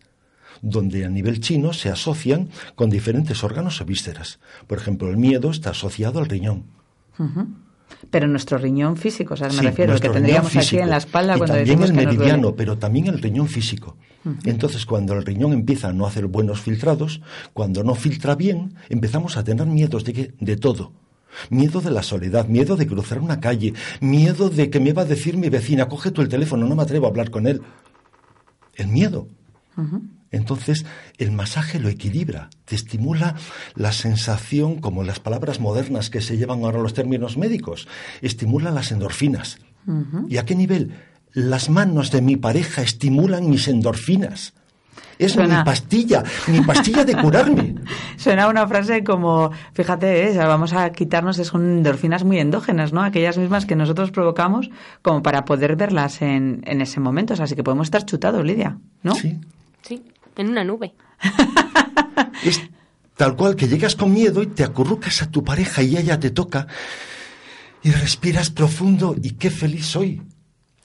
[0.62, 4.40] donde a nivel chino se asocian con diferentes órganos o vísceras.
[4.68, 6.64] Por ejemplo, el miedo está asociado al riñón.
[8.12, 10.98] Pero nuestro riñón físico, o sea, me Sí, refiero, el que tendríamos aquí en la
[10.98, 12.06] espalda y cuando también el nos duele.
[12.18, 13.98] meridiano, pero también el riñón físico.
[14.44, 17.22] Entonces, cuando el riñón empieza a no hacer buenos filtrados,
[17.54, 20.92] cuando no filtra bien, empezamos a tener miedos de, que- de todo.
[21.50, 25.06] Miedo de la soledad, miedo de cruzar una calle, miedo de que me va a
[25.06, 27.62] decir mi vecina, coge tú el teléfono, no me atrevo a hablar con él.
[28.76, 29.28] El miedo.
[30.32, 30.86] Entonces,
[31.18, 33.36] el masaje lo equilibra, te estimula
[33.76, 37.88] la sensación, como las palabras modernas que se llevan ahora los términos médicos,
[38.22, 39.58] estimula las endorfinas.
[40.28, 40.94] ¿Y a qué nivel?
[41.34, 44.54] Las manos de mi pareja estimulan mis endorfinas.
[45.18, 47.76] Es Suena- mi pastilla, mi pastilla de curarme.
[48.18, 50.30] Suena una frase como, fíjate, ¿eh?
[50.30, 53.02] O sea, vamos a quitarnos, son endorfinas muy endógenas, ¿no?
[53.02, 54.70] Aquellas mismas que nosotros provocamos
[55.02, 57.34] como para poder verlas en, en ese momento.
[57.34, 59.14] O sea, así que podemos estar chutados, Lidia, ¿no?
[59.16, 59.40] Sí.
[59.82, 60.04] Sí,
[60.40, 60.94] en una nube.
[62.44, 62.62] Es
[63.16, 66.30] tal cual que llegas con miedo y te acurrucas a tu pareja y ella te
[66.32, 66.68] toca
[67.84, 70.22] y respiras profundo y qué feliz soy.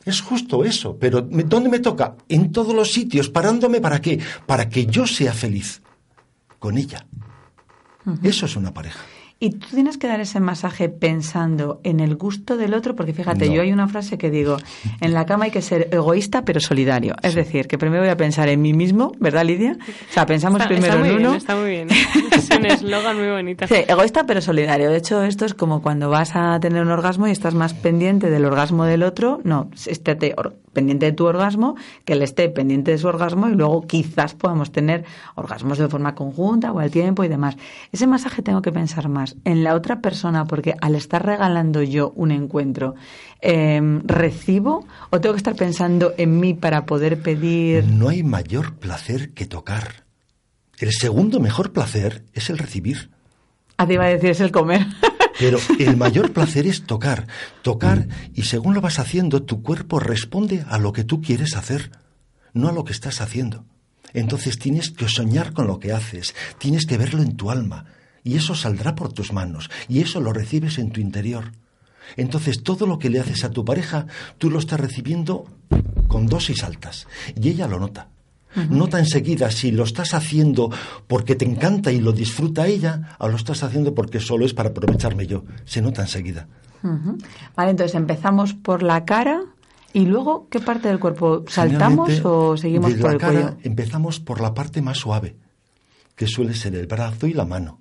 [0.04, 2.16] Es justo eso, pero me- ¿dónde me toca?
[2.28, 4.20] En todos los sitios, parándome para qué?
[4.46, 5.80] Para que yo sea feliz
[6.58, 7.06] con ella.
[8.22, 9.00] Eso es una pareja.
[9.44, 13.46] Y tú tienes que dar ese masaje pensando en el gusto del otro, porque fíjate,
[13.48, 13.54] No.
[13.54, 14.57] yo hay una frase que digo,
[15.02, 17.14] en la cama hay que ser egoísta pero solidario.
[17.22, 19.76] Es decir, que primero voy a pensar en mí mismo, ¿verdad, Lidia?
[20.09, 21.37] O sea, pensamos Está, primero está muy en bien, uno.
[21.37, 21.88] está muy bien.
[22.33, 23.66] Es un eslogan muy bonito.
[23.66, 24.90] Sí, egoísta pero solidario.
[24.90, 28.30] De hecho, esto es como cuando vas a tener un orgasmo y estás más pendiente
[28.30, 29.40] del orgasmo del otro.
[29.44, 30.35] No, estate
[30.74, 34.72] pendiente de tu orgasmo, que él esté pendiente de su orgasmo y luego quizás podamos
[34.72, 35.04] tener
[35.37, 37.56] orgasmos de forma conjunta o al tiempo y demás.
[37.92, 42.12] Ese masaje tengo que pensar más en la otra persona porque al estar regalando yo
[42.16, 42.94] un encuentro,
[43.40, 47.84] eh, ¿recibo o tengo que estar pensando en mí para poder pedir?
[47.87, 50.04] No hay mayor placer que tocar.
[50.78, 53.10] El segundo mejor placer es el recibir.
[53.76, 54.87] Ah, te iba a decir, es el comer.
[55.38, 57.27] Pero el mayor placer es tocar,
[57.62, 61.90] tocar y según lo vas haciendo tu cuerpo responde a lo que tú quieres hacer,
[62.53, 63.64] no a lo que estás haciendo.
[64.12, 67.87] Entonces tienes que soñar con lo que haces, tienes que verlo en tu alma
[68.23, 71.53] y eso saldrá por tus manos y eso lo recibes en tu interior.
[72.16, 74.07] Entonces todo lo que le haces a tu pareja
[74.38, 75.47] tú lo estás recibiendo
[76.07, 78.09] con dosis altas y ella lo nota.
[78.70, 80.70] Nota enseguida si lo estás haciendo
[81.06, 84.70] porque te encanta y lo disfruta ella o lo estás haciendo porque solo es para
[84.70, 85.44] aprovecharme yo.
[85.64, 86.46] Se nota enseguida.
[87.56, 89.42] Vale, entonces empezamos por la cara
[89.92, 91.44] y luego, ¿qué parte del cuerpo?
[91.48, 93.56] ¿Saltamos o seguimos por la el cara cuello?
[93.62, 95.36] empezamos por la parte más suave,
[96.14, 97.80] que suele ser el brazo y la mano.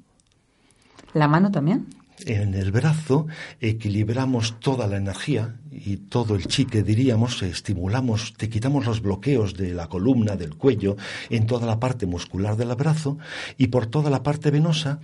[1.13, 1.88] ¿La mano también?
[2.19, 3.28] En el brazo
[3.60, 9.56] equilibramos toda la energía y todo el chi que diríamos, estimulamos, te quitamos los bloqueos
[9.56, 10.95] de la columna, del cuello,
[11.30, 13.17] en toda la parte muscular del brazo
[13.58, 14.99] y por toda la parte venosa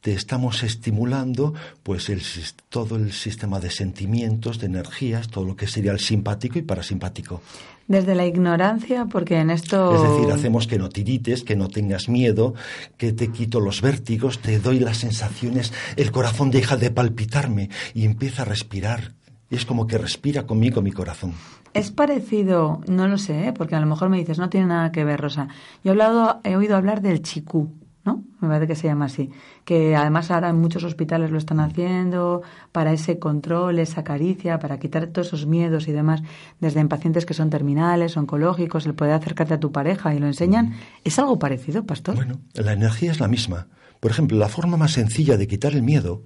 [0.00, 2.22] te estamos estimulando pues el,
[2.68, 7.42] todo el sistema de sentimientos, de energías, todo lo que sería el simpático y parasimpático.
[7.90, 9.92] Desde la ignorancia, porque en esto...
[9.96, 12.54] Es decir, hacemos que no tirites, que no tengas miedo,
[12.96, 18.04] que te quito los vértigos, te doy las sensaciones, el corazón deja de palpitarme y
[18.04, 19.14] empieza a respirar.
[19.50, 21.34] Y es como que respira conmigo mi corazón.
[21.74, 23.52] Es parecido, no lo sé, ¿eh?
[23.52, 25.48] porque a lo mejor me dices, no tiene nada que ver, Rosa.
[25.82, 27.72] Yo he, hablado, he oído hablar del chikú,
[28.10, 28.24] ¿no?
[28.40, 29.30] Me parece que se llama así.
[29.64, 32.42] Que además ahora en muchos hospitales lo están haciendo
[32.72, 36.22] para ese control, esa caricia, para quitar todos esos miedos y demás,
[36.58, 40.26] desde en pacientes que son terminales, oncológicos, el poder acercarte a tu pareja y lo
[40.26, 40.74] enseñan.
[41.04, 42.16] ¿Es algo parecido, pastor?
[42.16, 43.68] Bueno, la energía es la misma.
[44.00, 46.22] Por ejemplo, la forma más sencilla de quitar el miedo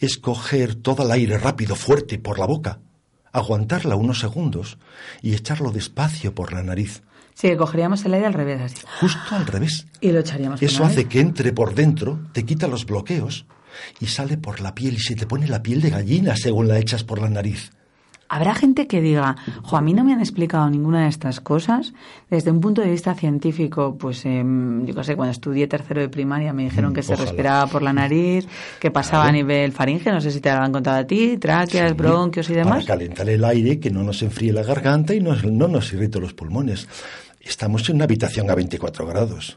[0.00, 2.80] es coger todo el aire rápido, fuerte, por la boca,
[3.32, 4.78] aguantarla unos segundos
[5.22, 7.02] y echarlo despacio por la nariz.
[7.38, 8.76] Sí, que cogeríamos el aire al revés, así.
[8.98, 9.86] Justo al revés.
[10.00, 13.44] Y lo echaríamos por Eso hace que entre por dentro, te quita los bloqueos
[14.00, 16.78] y sale por la piel y se te pone la piel de gallina según la
[16.78, 17.72] echas por la nariz.
[18.28, 21.92] Habrá gente que diga, jo, a mí no me han explicado ninguna de estas cosas.
[22.28, 26.08] Desde un punto de vista científico, pues em, yo qué sé, cuando estudié tercero de
[26.08, 28.48] primaria me dijeron Mm, que se respiraba por la nariz,
[28.80, 29.28] que pasaba Claro.
[29.28, 32.50] a nivel faringe, no sé si te lo han contado a ti, tráqueas, Sí, bronquios
[32.50, 32.84] y Para demás.
[32.84, 36.32] calentar el aire, que no nos enfríe la garganta y nos- no nos irrite los
[36.34, 36.88] pulmones.
[37.46, 39.56] Estamos en una habitación a 24 grados.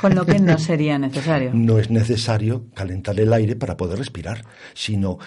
[0.00, 1.50] Con lo que no sería necesario.
[1.54, 5.18] No es necesario calentar el aire para poder respirar, sino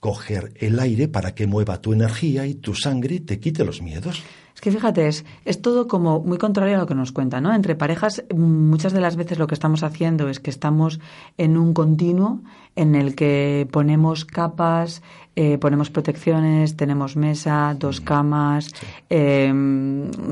[0.00, 3.82] coger el aire para que mueva tu energía y tu sangre y te quite los
[3.82, 4.22] miedos.
[4.64, 7.52] Que fíjate, es, es todo como muy contrario a lo que nos cuentan, ¿no?
[7.54, 11.00] Entre parejas, muchas de las veces lo que estamos haciendo es que estamos
[11.36, 12.40] en un continuo
[12.74, 15.02] en el que ponemos capas,
[15.36, 18.72] eh, ponemos protecciones, tenemos mesa, dos camas,
[19.10, 19.52] eh,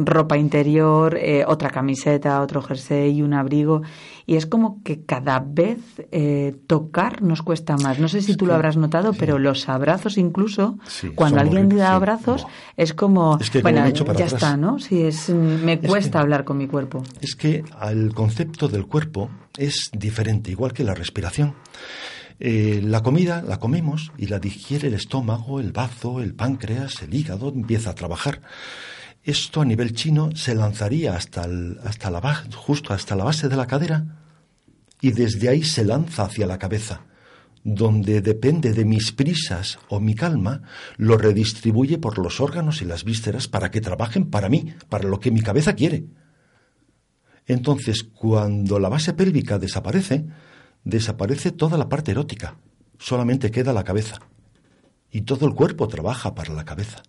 [0.05, 3.83] ropa interior, eh, otra camiseta, otro jersey, un abrigo.
[4.25, 5.79] Y es como que cada vez
[6.12, 7.99] eh, tocar nos cuesta más.
[7.99, 11.79] No sé si tú lo habrás notado, pero los abrazos incluso, Sí, cuando alguien horribles,
[11.79, 12.49] da abrazos, No.
[12.77, 13.85] es como, Es que bueno,
[14.31, 14.79] ya está, ¿no?
[14.79, 17.03] Sí, es, me que- cuesta hablar con mi cuerpo.
[17.21, 21.55] Es que el concepto del cuerpo es diferente, igual que la respiración.
[22.41, 27.15] Eh, la comida la comemos y la digiere el estómago, el bazo, el páncreas, el
[27.15, 28.41] hígado, empieza a trabajar.
[29.23, 33.57] Esto a nivel chino se lanzaría hasta, el- hasta la, justo hasta la base de
[33.57, 34.05] la cadera
[35.01, 37.03] y desde ahí se lanza hacia la cabeza,
[37.64, 40.62] donde depende de mis prisas o mi calma,
[40.96, 45.20] lo redistribuye por los órganos y las vísceras para que trabajen para mí, para lo
[45.20, 46.05] que mi cabeza quiere.
[47.46, 50.27] Entonces, cuando la base pélvica desaparece,
[50.85, 52.57] desaparece toda la parte erótica,
[52.98, 54.20] solamente queda la cabeza.
[55.11, 57.03] Y todo el cuerpo trabaja para la cabeza.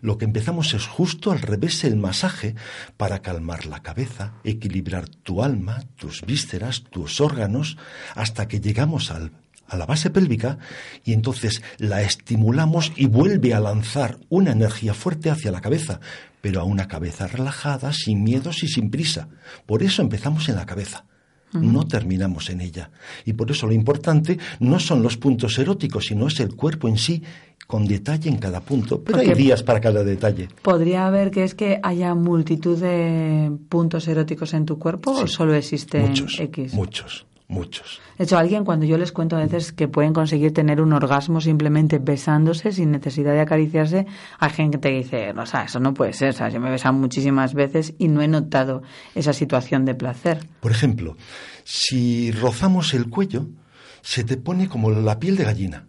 [0.00, 2.54] Lo que empezamos es justo al revés el masaje
[2.96, 7.76] para calmar la cabeza, equilibrar tu alma, tus vísceras, tus órganos,
[8.14, 9.32] hasta que llegamos al-
[9.68, 10.58] a la base pélvica
[11.04, 16.00] y entonces la estimulamos y vuelve a lanzar una energía fuerte hacia la cabeza,
[16.40, 19.28] pero a una cabeza relajada, sin miedos y sin prisa.
[19.66, 21.04] Por eso empezamos en la cabeza.
[21.52, 22.90] No terminamos en ella.
[23.24, 26.98] Y por eso lo importante no son los puntos eróticos, sino es el cuerpo en
[26.98, 27.22] sí,
[27.68, 29.02] con detalle en cada punto.
[29.04, 30.48] Pero hay días para cada detalle.
[30.62, 35.54] ¿Podría haber que es que haya multitud de puntos eróticos en tu cuerpo o solo
[35.54, 36.74] existen Muchos, X?
[36.74, 38.00] muchos, muchos.
[38.18, 41.40] De hecho, alguien cuando yo les cuento a veces que pueden conseguir tener un orgasmo
[41.40, 44.06] simplemente besándose sin necesidad de acariciarse,
[44.38, 46.72] hay gente que dice, o sea, eso no puede ser, o sea, yo me he
[46.72, 48.82] besado muchísimas veces y no he notado
[49.14, 50.46] esa situación de placer.
[50.60, 51.16] Por ejemplo,
[51.64, 53.46] si rozamos el cuello,
[54.02, 55.86] se te pone como la piel de gallina.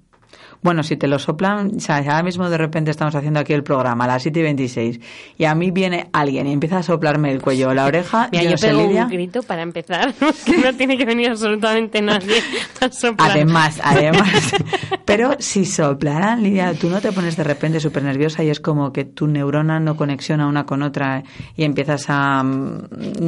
[0.66, 3.62] Bueno, si te lo soplan, o sea, ahora mismo de repente estamos haciendo aquí el
[3.62, 5.00] programa a las 7 y 26
[5.38, 8.46] y a mí viene alguien y empieza a soplarme el cuello o la oreja, Mira,
[8.46, 9.04] yo yo no sé, pego Lidia.
[9.04, 10.12] un grito para empezar.
[10.46, 12.42] que no tiene que venir absolutamente nadie
[12.82, 13.30] a soplar.
[13.30, 14.56] Además, además.
[15.06, 18.92] Pero si soplaran, Lidia, tú no te pones de repente súper nerviosa y es como
[18.92, 21.22] que tu neurona no conexiona una con otra
[21.56, 22.88] y empiezas a mm,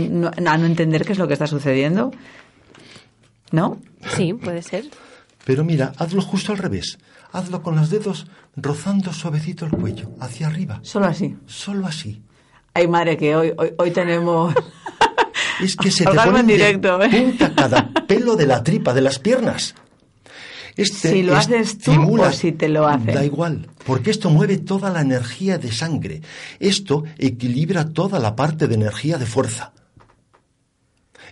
[0.10, 2.10] no, a no entender qué es lo que está sucediendo.
[3.52, 3.78] ¿No?
[4.16, 4.86] Sí, puede ser.
[5.46, 6.98] Pero mira, hazlo justo al revés.
[7.32, 10.80] Hazlo con los dedos rozando suavecito el cuello, hacia arriba.
[10.84, 11.36] Solo así.
[11.46, 12.22] Solo así.
[12.74, 14.54] Ay, madre, que hoy, hoy, hoy tenemos...
[15.62, 17.10] Es que se te Orgasmo pone en directo, ¿eh?
[17.10, 19.74] punta cada pelo de la tripa, de las piernas.
[20.76, 23.16] Este Si lo haces tú estimula- o si te lo hacen.
[23.16, 26.22] Da igual, porque esto mueve toda la energía de sangre.
[26.60, 29.74] Esto equilibra toda la parte de energía de fuerza.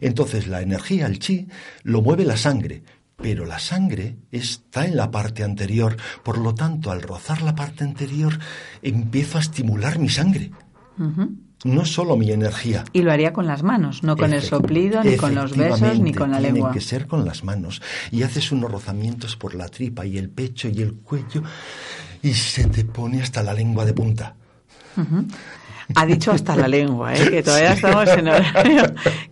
[0.01, 1.47] Entonces la energía, el chi,
[1.83, 2.81] lo mueve la sangre,
[3.17, 5.97] pero la sangre está en la parte anterior.
[6.23, 8.37] Por lo tanto, al rozar la parte anterior,
[8.81, 10.51] empiezo a estimular mi sangre.
[11.63, 12.83] No solo mi energía.
[12.93, 16.13] Y lo haría con las manos, no con el soplido, ni con los besos, ni
[16.13, 16.71] con la Tienen lengua.
[16.71, 17.81] que ser con las manos.
[18.11, 21.41] Y haces unos rozamientos por la tripa y el pecho y el cuello
[22.21, 24.35] y se te pone hasta la lengua de punta.
[25.93, 27.29] Ha dicho hasta la lengua, ¿eh?
[27.29, 28.83] que todavía estamos en horario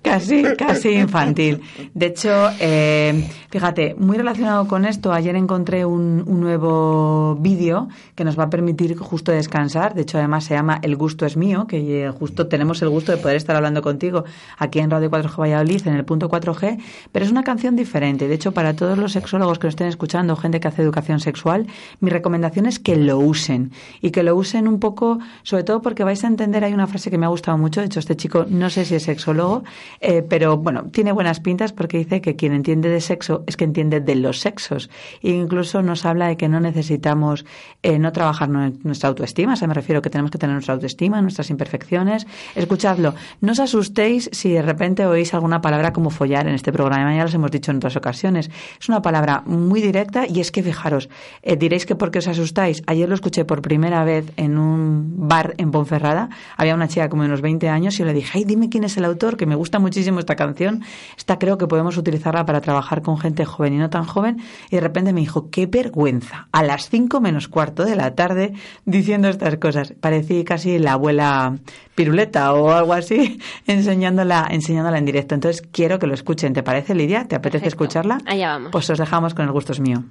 [0.01, 1.61] casi, casi infantil.
[1.93, 8.23] De hecho, eh, fíjate, muy relacionado con esto, ayer encontré un, un nuevo vídeo que
[8.23, 9.95] nos va a permitir justo descansar.
[9.95, 13.11] De hecho, además se llama El gusto es mío, que eh, justo tenemos el gusto
[13.11, 14.23] de poder estar hablando contigo
[14.59, 16.79] aquí en Radio 4G Valladolid, en el punto 4G,
[17.11, 18.27] pero es una canción diferente.
[18.27, 21.65] De hecho, para todos los sexólogos que nos estén escuchando, gente que hace educación sexual,
[21.99, 25.81] mi recomendación es que lo usen y que lo usen un poco, sobre sobre todo
[25.81, 28.15] porque vais a entender, hay una frase que me ha gustado mucho, de hecho este
[28.15, 29.63] chico no sé si es sexólogo,
[30.01, 33.63] eh, pero bueno, tiene buenas pintas porque dice que quien entiende de sexo es que
[33.63, 34.89] entiende de los sexos.
[35.21, 37.45] E incluso nos habla de que no necesitamos
[37.81, 41.21] eh, no trabajar nuestra autoestima, o sea, me refiero que tenemos que tener nuestra autoestima,
[41.21, 42.27] nuestras imperfecciones.
[42.55, 47.15] Escuchadlo, no os asustéis si de repente oís alguna palabra como follar en este programa,
[47.15, 48.49] ya los hemos dicho en otras ocasiones.
[48.79, 51.09] Es una palabra muy directa y es que fijaros,
[51.41, 55.55] eh, diréis que porque os asustáis, ayer lo escuché por primera vez en un bar
[55.57, 58.45] en Ponferrada, había una chica como de unos 20 años y yo le dije, ay,
[58.45, 60.83] dime quién es el autor, que me gusta muchísimo esta canción,
[61.17, 64.75] esta creo que podemos utilizarla para trabajar con gente joven y no tan joven, y
[64.75, 68.53] de repente me dijo, qué vergüenza, a las 5 menos cuarto de la tarde
[68.85, 69.93] diciendo estas cosas.
[69.99, 71.57] Parecía casi la abuela
[71.95, 75.35] piruleta o algo así, enseñándola, enseñándola en directo.
[75.35, 76.53] Entonces quiero que lo escuchen.
[76.53, 77.25] ¿Te parece, Lidia?
[77.27, 78.19] ¿Te apetece escucharla?
[78.25, 78.71] Allá vamos.
[78.71, 80.03] Pues os dejamos con el gusto es mío.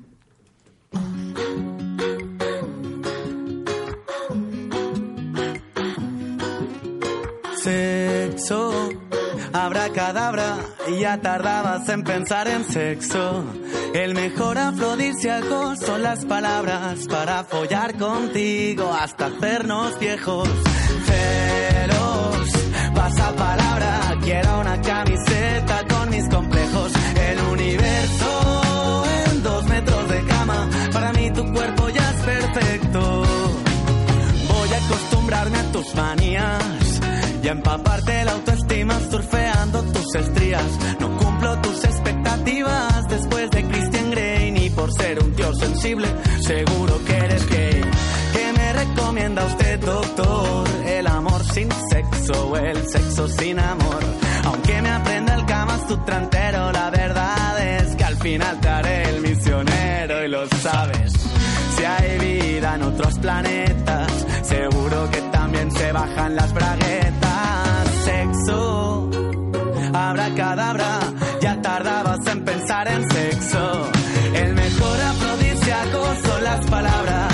[7.63, 8.89] Sexo,
[9.95, 10.57] cadabra
[10.89, 13.45] y ya tardabas en pensar en sexo.
[13.95, 20.49] El mejor afrodisíaco son las palabras para follar contigo hasta hacernos viejos.
[21.07, 22.51] Celos,
[22.97, 26.93] pasa palabra, quiero una camiseta con mis complejos.
[27.15, 33.23] El universo en dos metros de cama, para mí tu cuerpo ya es perfecto.
[34.49, 36.82] Voy a acostumbrarme a tus manías
[37.53, 40.65] empaparte la autoestima surfeando tus estrías.
[41.01, 46.09] No cumplo tus expectativas después de Christian Grey ni por ser un tío sensible.
[46.41, 47.81] Seguro que eres gay.
[48.33, 50.69] ¿Qué me recomienda usted, doctor?
[50.87, 54.03] El amor sin sexo o el sexo sin amor.
[54.45, 59.09] Aunque me aprenda el cama sutra entero, la verdad es que al final te haré
[59.11, 61.13] el misionero y lo sabes.
[61.77, 64.11] Si hay vida en otros planetas,
[64.43, 65.32] seguro que
[65.75, 67.89] se bajan las braguetas.
[68.05, 69.11] Sexo,
[70.37, 71.01] cadabra,
[71.41, 73.91] ya tardabas en pensar en sexo.
[74.35, 77.32] El mejor afrodisíaco son las palabras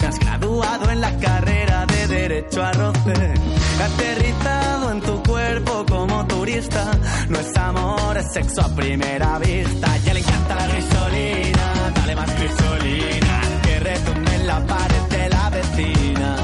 [0.00, 3.34] Me has graduado en la carrera de derecho a roce.
[3.82, 6.90] Aterrizado en tu cuerpo como turista.
[7.28, 9.96] No es amor, es sexo a primera vista.
[10.04, 13.40] Ya le encanta la grisolina, dale más grisolina.
[13.62, 16.36] Que retumbe en la pared de la vecina.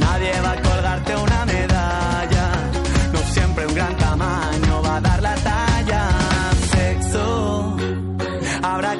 [0.00, 2.50] Nadie va a colgarte una medalla.
[3.12, 6.10] No siempre un gran tamaño va a dar la talla.
[6.72, 7.76] Sexo,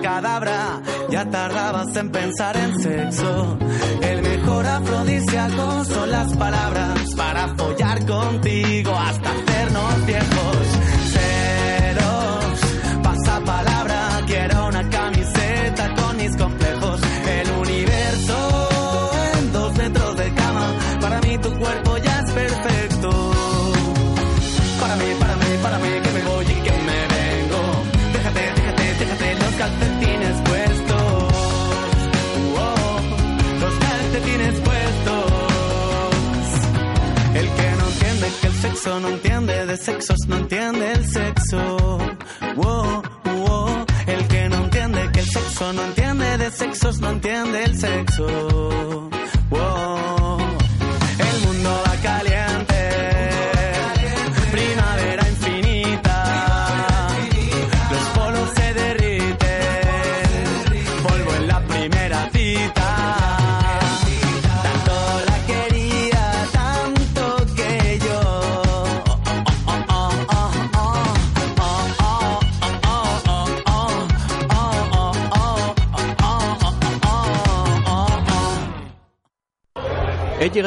[0.03, 3.59] cadabra, ya tardabas en pensar en sexo.
[5.49, 9.46] Son las palabras para follar contigo hasta
[38.87, 41.77] sexo no entiende de sexos, no entiende el sexo.
[42.57, 47.65] Oh, oh, el que no entiende que el sexo no entiende de sexos, no entiende
[47.65, 48.66] el sexo.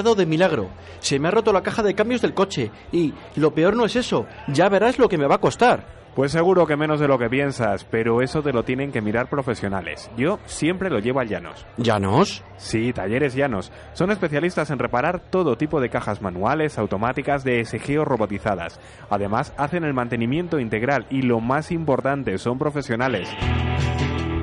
[0.03, 0.69] De milagro.
[0.99, 2.71] Se me ha roto la caja de cambios del coche.
[2.91, 4.25] Y lo peor no es eso.
[4.47, 5.99] Ya verás lo que me va a costar.
[6.15, 9.29] Pues seguro que menos de lo que piensas, pero eso te lo tienen que mirar
[9.29, 10.09] profesionales.
[10.17, 11.65] Yo siempre lo llevo al Llanos.
[11.77, 12.43] ¿Llanos?
[12.57, 13.71] Sí, Talleres Llanos.
[13.93, 18.79] Son especialistas en reparar todo tipo de cajas manuales, automáticas, de SG o robotizadas.
[19.09, 23.29] Además, hacen el mantenimiento integral y lo más importante, son profesionales.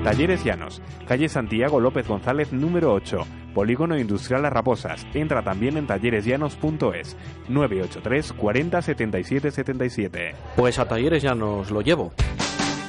[0.07, 5.05] Talleres Llanos, calle Santiago López González número 8, Polígono Industrial Las Raposas.
[5.15, 7.17] Entra también en talleresllanos.es
[7.49, 10.35] 983 40 77 77.
[10.55, 12.13] Pues a Talleres Llanos lo llevo.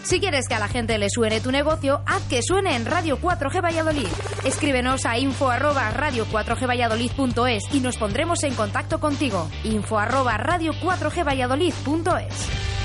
[0.03, 3.17] Si quieres que a la gente le suene tu negocio, haz que suene en Radio
[3.17, 4.07] 4G Valladolid.
[4.45, 9.49] Escríbenos a info arroba radio 4G Valladolid.es y nos pondremos en contacto contigo.
[9.63, 12.76] Info arroba radio 4G Valladolid.es.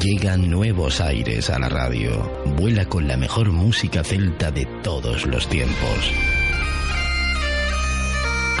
[0.00, 2.22] Llegan nuevos aires a la radio.
[2.56, 6.10] Vuela con la mejor música celta de todos los tiempos.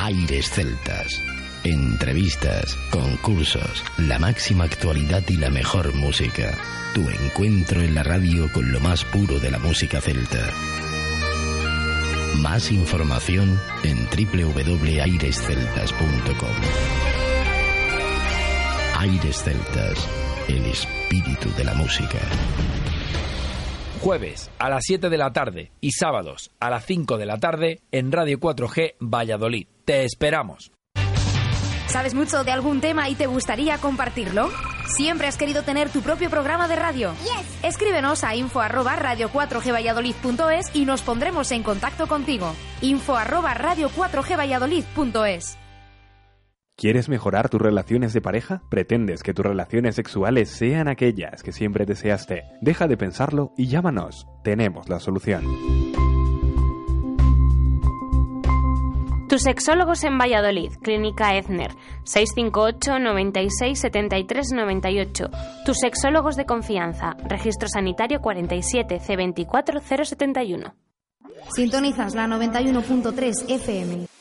[0.00, 1.20] Aires celtas.
[1.64, 6.54] Entrevistas, concursos, la máxima actualidad y la mejor música.
[6.94, 10.50] Tu encuentro en la radio con lo más puro de la música celta.
[12.36, 16.56] Más información en www.airesceltas.com.
[18.98, 20.08] Aires Celtas,
[20.48, 22.18] el espíritu de la música.
[24.00, 27.80] Jueves a las 7 de la tarde y sábados a las 5 de la tarde
[27.92, 29.66] en Radio 4G Valladolid.
[29.84, 30.72] Te esperamos.
[31.86, 34.50] ¿Sabes mucho de algún tema y te gustaría compartirlo?
[34.96, 37.12] ¿Siempre has querido tener tu propio programa de radio?
[37.62, 42.54] Escríbenos a info arroba radio 4G Valladolid.es y nos pondremos en contacto contigo.
[42.80, 45.58] Info arroba radio 4G Valladolid.es
[46.82, 48.60] ¿Quieres mejorar tus relaciones de pareja?
[48.68, 52.42] ¿Pretendes que tus relaciones sexuales sean aquellas que siempre deseaste?
[52.60, 54.26] Deja de pensarlo y llámanos.
[54.42, 55.44] Tenemos la solución.
[59.28, 61.70] Tus sexólogos en Valladolid, Clínica Ezner,
[62.02, 65.30] 658 96 73 98.
[65.64, 70.74] Tus sexólogos de confianza, Registro Sanitario 47 C24 071.
[71.54, 74.11] Sintonizas la 91.3 FM.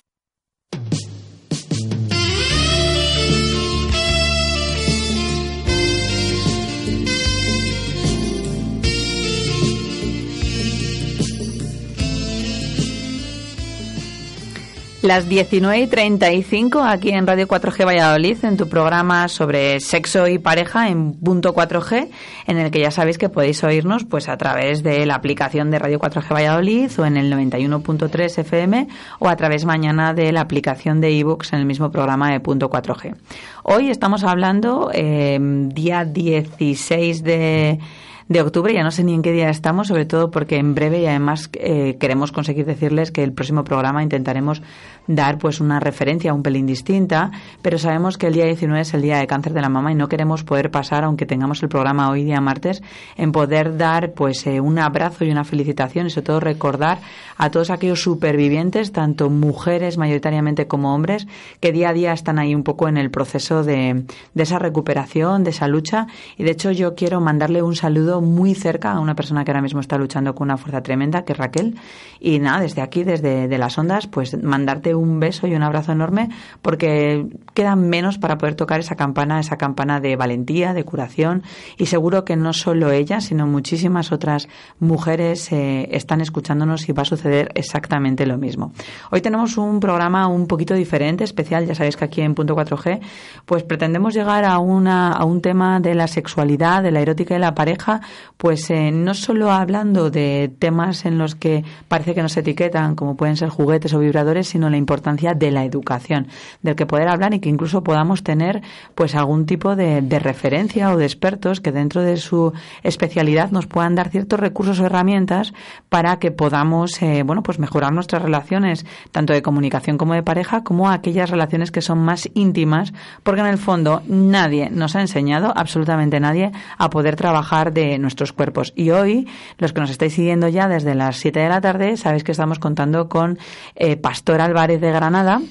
[15.02, 20.38] Las 19 y 35 aquí en Radio 4G Valladolid, en tu programa sobre sexo y
[20.38, 22.08] pareja en punto 4G,
[22.46, 25.80] en el que ya sabéis que podéis oírnos pues a través de la aplicación de
[25.80, 28.88] Radio 4G Valladolid o en el 91.3 FM
[29.18, 32.70] o a través mañana de la aplicación de ebooks en el mismo programa de punto
[32.70, 33.16] 4G.
[33.64, 37.80] Hoy estamos hablando eh, día 16 de
[38.28, 41.02] de octubre, ya no sé ni en qué día estamos, sobre todo porque en breve
[41.02, 44.62] y además eh, queremos conseguir decirles que el próximo programa intentaremos
[45.08, 49.02] dar pues una referencia un pelín distinta, pero sabemos que el día 19 es el
[49.02, 52.10] día de cáncer de la mama y no queremos poder pasar, aunque tengamos el programa
[52.10, 52.82] hoy día martes,
[53.18, 57.00] en poder dar pues eh, un abrazo y una felicitación y sobre todo recordar
[57.38, 61.28] a todos aquellos supervivientes, tanto mujeres mayoritariamente como hombres,
[61.60, 64.04] que día a día están ahí un poco en el proceso de,
[64.34, 66.08] de esa recuperación, de esa lucha.
[66.38, 69.62] Y de hecho yo quiero mandarle un saludo muy cerca a una persona que ahora
[69.62, 71.76] mismo está luchando con una fuerza tremenda, que es Raquel,
[72.20, 75.92] y nada, desde aquí, desde de las ondas, pues mandarte un beso y un abrazo
[75.92, 76.30] enorme
[76.62, 81.44] porque quedan menos para poder tocar esa campana, esa campana de valentía, de curación
[81.78, 84.48] y seguro que no solo ella, sino muchísimas otras
[84.80, 88.74] mujeres eh, están escuchándonos y va a suceder exactamente lo mismo.
[89.12, 93.00] Hoy tenemos un programa un poquito diferente, especial, ya sabéis que aquí en Punto 4G,
[93.46, 97.40] pues pretendemos llegar a, una, a un tema de la sexualidad, de la erótica y
[97.40, 98.01] la pareja,
[98.38, 103.16] pues eh, no solo hablando de temas en los que parece que nos etiquetan, como
[103.16, 106.28] pueden ser juguetes o vibradores, sino la importancia de la educación,
[106.62, 108.62] del que poder hablar y que incluso podamos tener
[108.96, 113.96] pues algún tipo de, referencia o de expertos que dentro de su especialidad nos puedan
[113.96, 115.54] dar ciertos recursos o herramientas
[115.90, 120.64] para que podamos eh, bueno pues mejorar nuestras relaciones tanto de comunicación como de pareja
[120.64, 122.94] como aquellas relaciones que son más íntimas
[123.24, 128.34] porque en el fondo nadie nos ha enseñado absolutamente nadie a poder trabajar de nuestros
[128.34, 128.74] cuerpos.
[128.76, 129.28] Y hoy
[129.58, 132.60] los que nos estáis siguiendo ya desde las 7 de la tarde sabéis que estamos
[132.60, 133.40] contando con
[133.76, 135.42] eh, Pastor Álvarez de Granada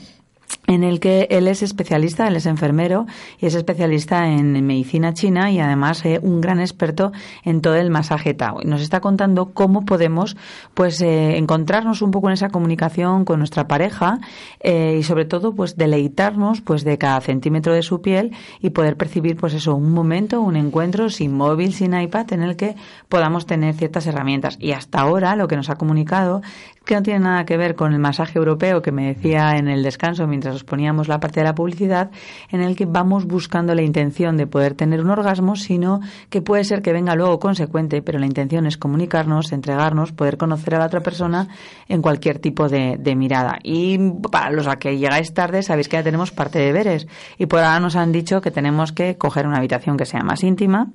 [0.71, 3.07] en el que él es especialista, él es enfermero
[3.41, 7.11] y es especialista en medicina china y además eh, un gran experto
[7.43, 8.61] en todo el masaje Tao.
[8.63, 10.37] Y nos está contando cómo podemos
[10.75, 14.21] pues eh, encontrarnos un poco en esa comunicación con nuestra pareja
[14.61, 18.97] eh, y sobre todo pues deleitarnos pues de cada centímetro de su piel y poder
[18.97, 22.77] percibir pues eso, un momento, un encuentro sin móvil, sin iPad en el que
[23.09, 24.57] podamos tener ciertas herramientas.
[24.61, 26.43] Y hasta ahora lo que nos ha comunicado
[26.85, 29.83] que no tiene nada que ver con el masaje europeo que me decía en el
[29.83, 32.11] descanso mientras os poníamos la parte de la publicidad,
[32.51, 36.65] en el que vamos buscando la intención de poder tener un orgasmo, sino que puede
[36.65, 40.87] ser que venga luego consecuente, pero la intención es comunicarnos, entregarnos, poder conocer a la
[40.87, 41.49] otra persona
[41.89, 43.59] en cualquier tipo de, mirada.
[43.63, 43.99] Y
[44.31, 47.09] para los a que llegáis tarde, sabéis que ya tenemos parte de deberes.
[47.39, 50.45] Y por ahora nos han dicho que tenemos que coger una habitación que sea más
[50.45, 50.93] íntima,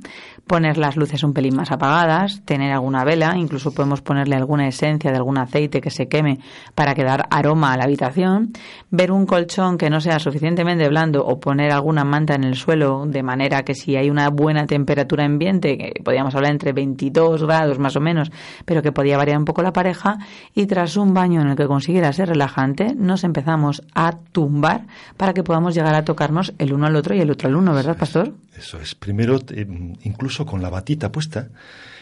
[0.48, 5.12] poner las luces un pelín más apagadas, tener alguna vela, incluso podemos ponerle alguna esencia
[5.12, 6.40] de algún aceite que se queme
[6.76, 8.54] para que dar aroma a la habitación,
[8.92, 13.06] ver un colchón que no sea suficientemente blando o poner alguna manta en el suelo
[13.08, 17.80] de manera que si hay una buena temperatura ambiente, que podríamos hablar entre 22 grados
[17.80, 18.32] más o menos,
[18.66, 20.20] pero que podía variar un poco la pareja,
[20.54, 24.86] y tras un baño en el que consiguiera ser relajante, nos empezamos a tumbar
[25.18, 27.74] para que podamos llegar a tocarnos el uno al otro y el otro al uno,
[27.74, 28.34] ¿verdad, pastor?
[28.58, 28.96] Eso es.
[28.96, 29.68] Primero, eh,
[30.04, 31.50] incluso con la batita puesta,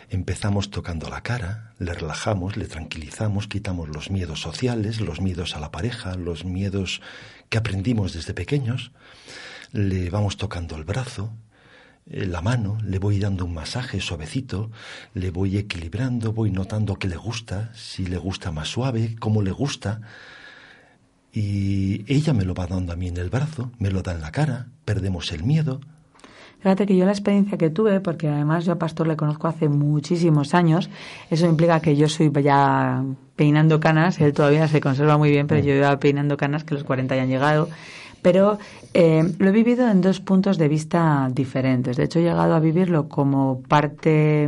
[0.09, 5.59] empezamos tocando la cara, le relajamos, le tranquilizamos, quitamos los miedos sociales, los miedos a
[5.59, 7.01] la pareja, los miedos
[7.49, 8.91] que aprendimos desde pequeños,
[9.71, 11.31] le vamos tocando el brazo,
[12.05, 14.71] eh, la mano, le voy dando un masaje suavecito,
[15.13, 19.51] le voy equilibrando, voy notando que le gusta, si le gusta más suave, cómo le
[19.51, 20.01] gusta.
[21.31, 24.21] Y ella me lo va dando a mí en el brazo, me lo da en
[24.21, 25.81] la cara, perdemos el miedo.
[26.63, 29.67] Fíjate que yo la experiencia que tuve, porque además yo a Pastor le conozco hace
[29.67, 30.89] muchísimos años,
[31.29, 33.03] eso implica que yo soy ya
[33.35, 36.85] peinando canas, él todavía se conserva muy bien, pero yo iba peinando canas que los
[36.85, 37.67] 40 ya han llegado
[38.21, 38.57] pero
[38.93, 41.97] eh, lo he vivido en dos puntos de vista diferentes.
[41.97, 44.47] De hecho, he llegado a vivirlo como parte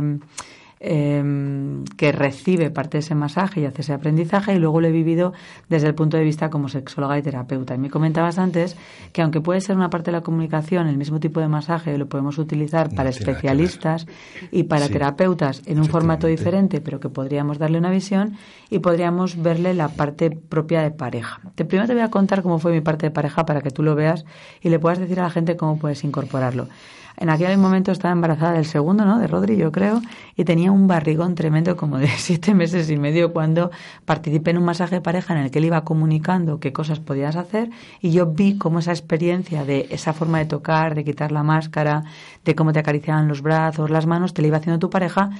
[0.88, 4.92] Em, que recibe parte de ese masaje y hace ese aprendizaje y luego lo he
[4.92, 5.32] vivido
[5.68, 7.74] desde el punto de vista como sexóloga y terapeuta.
[7.74, 8.76] Y me comentabas antes
[9.12, 12.06] que aunque puede ser una parte de la comunicación, el mismo tipo de masaje lo
[12.06, 14.06] podemos utilizar para especialistas
[14.52, 18.36] y para terapeutas en un formato diferente, pero que podríamos darle una visión
[18.70, 21.40] y podríamos verle la parte propia de pareja.
[21.56, 23.96] Primero te voy a contar cómo fue mi parte de pareja para que tú lo
[23.96, 24.24] veas
[24.62, 26.68] y le puedas decir a la gente cómo puedes incorporarlo.
[27.16, 29.18] En aquel momento estaba embarazada del segundo, ¿no?
[29.18, 30.02] De Rodri, yo creo,
[30.36, 33.70] y tenía un barrigón tremendo como de siete meses y medio cuando
[34.04, 37.36] participé en un masaje de pareja en el que él iba comunicando qué cosas podías
[37.36, 41.42] hacer y yo vi cómo esa experiencia de esa forma de tocar, de quitar la
[41.42, 42.04] máscara,
[42.44, 45.30] de cómo te acariciaban los brazos, las manos, te lo iba haciendo tu pareja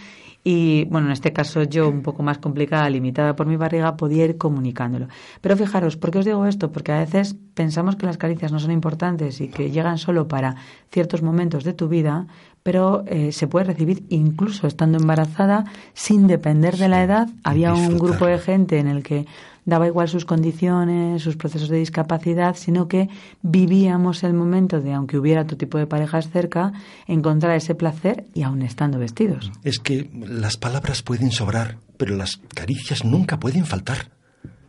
[0.48, 4.26] y bueno, en este caso yo un poco más complicada, limitada por mi barriga, podía
[4.26, 5.08] ir comunicándolo.
[5.40, 6.70] Pero fijaros, ¿por qué os digo esto?
[6.70, 10.54] Porque a veces pensamos que las caricias no son importantes y que llegan solo para
[10.92, 12.28] ciertos momentos de tu vida,
[12.62, 17.28] pero eh, se puede recibir incluso estando embarazada sin depender de la edad.
[17.42, 19.26] Había un grupo de gente en el que
[19.66, 23.10] daba igual sus condiciones, sus procesos de discapacidad, sino que
[23.42, 26.72] vivíamos el momento de, aunque hubiera otro tipo de parejas cerca,
[27.06, 29.50] encontrar ese placer y aún estando vestidos.
[29.64, 34.10] Es que las palabras pueden sobrar, pero las caricias nunca pueden faltar.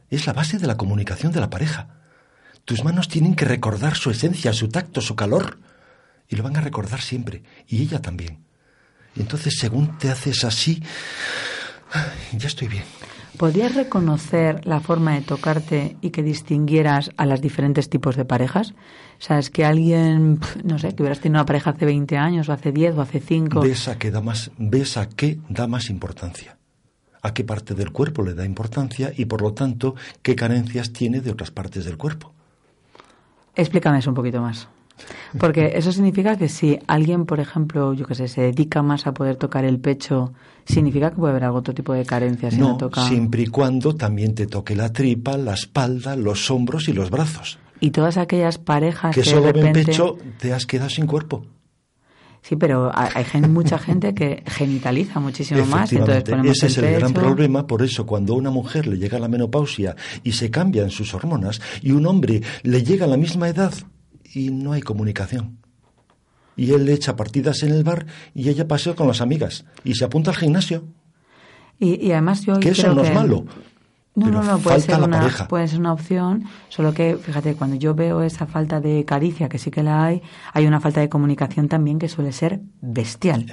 [0.09, 1.89] Es la base de la comunicación de la pareja.
[2.65, 5.59] Tus manos tienen que recordar su esencia, su tacto, su calor.
[6.27, 7.43] Y lo van a recordar siempre.
[7.67, 8.39] Y ella también.
[9.15, 10.83] Entonces, según te haces así,
[12.37, 12.83] ya estoy bien.
[13.37, 18.73] ¿Podrías reconocer la forma de tocarte y que distinguieras a los diferentes tipos de parejas?
[19.19, 22.71] ¿Sabes que alguien, no sé, que hubieras tenido una pareja hace 20 años o hace
[22.71, 23.61] 10 o hace 5?
[23.61, 26.57] Ves a qué da más, ves a qué da más importancia.
[27.21, 31.21] A qué parte del cuerpo le da importancia y por lo tanto qué carencias tiene
[31.21, 32.33] de otras partes del cuerpo.
[33.55, 34.67] Explícame eso un poquito más.
[35.37, 39.13] Porque eso significa que si alguien, por ejemplo, yo que sé, se dedica más a
[39.13, 40.33] poder tocar el pecho,
[40.65, 43.07] significa que puede haber algún otro tipo de carencia si no, toca.
[43.07, 47.59] Siempre y cuando también te toque la tripa, la espalda, los hombros y los brazos.
[47.79, 51.45] Y todas aquellas parejas que, solo ven pecho, te has quedado sin cuerpo.
[52.41, 55.91] Sí, pero hay mucha gente que genitaliza muchísimo más.
[55.91, 57.67] Entonces Ese es el, gran problema.
[57.67, 61.61] Por eso, cuando a una mujer le llega la menopausia y se cambian sus hormonas,
[61.81, 63.73] y un hombre le llega a la misma edad
[64.33, 65.57] y no hay comunicación.
[66.55, 69.95] Y él le echa partidas en el bar y ella pasea con las amigas y
[69.95, 70.85] se apunta al gimnasio.
[71.79, 73.45] Y, además yo que eso no es malo.
[74.17, 77.93] No, no, no, puede ser, una, puede ser una opción, solo que, fíjate, cuando yo
[77.93, 81.67] veo esa falta de caricia, que sí que la hay, hay una falta de comunicación
[81.67, 83.45] también que suele ser bestial.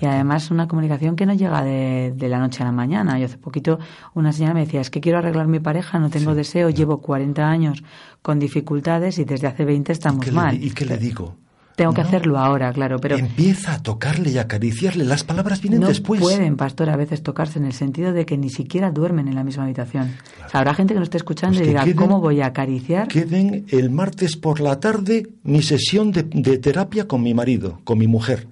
[0.00, 3.18] Y además una comunicación que no llega de, la noche a la mañana.
[3.18, 3.78] Yo hace poquito
[4.14, 7.46] una señora me decía, es que quiero arreglar mi pareja, no tengo deseo, llevo 40
[7.46, 7.84] años
[8.22, 10.64] con dificultades y desde hace 20 estamos mal.
[10.64, 11.36] ¿Y qué le digo?
[11.76, 13.18] Tengo que hacerlo ahora, claro, pero...
[13.18, 15.04] Empieza a tocarle y acariciarle.
[15.04, 16.22] Las palabras vienen no después.
[16.22, 19.44] pueden, pastor, a veces tocarse en el sentido de que ni siquiera duermen en la
[19.44, 20.16] misma habitación.
[20.54, 23.08] habrá gente que nos esté escuchando pues y diga, ¿cómo voy a acariciar?
[23.08, 27.98] Queden el martes por la tarde mi sesión de, de terapia con mi marido, con
[27.98, 28.48] mi mujer.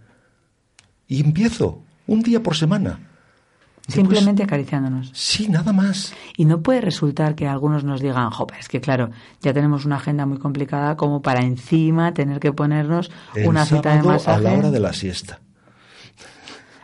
[1.09, 3.01] Y empiezo, un día por semana.
[3.87, 5.11] Simplemente acariciándonos.
[5.13, 6.15] Sí, nada más.
[6.37, 9.11] Y no puede resultar que algunos nos digan, joder, es que claro,
[9.43, 13.11] ya tenemos una agenda muy complicada como para encima tener que ponernos
[13.45, 14.39] una cita de masaje.
[14.39, 15.41] a la hora de la siesta.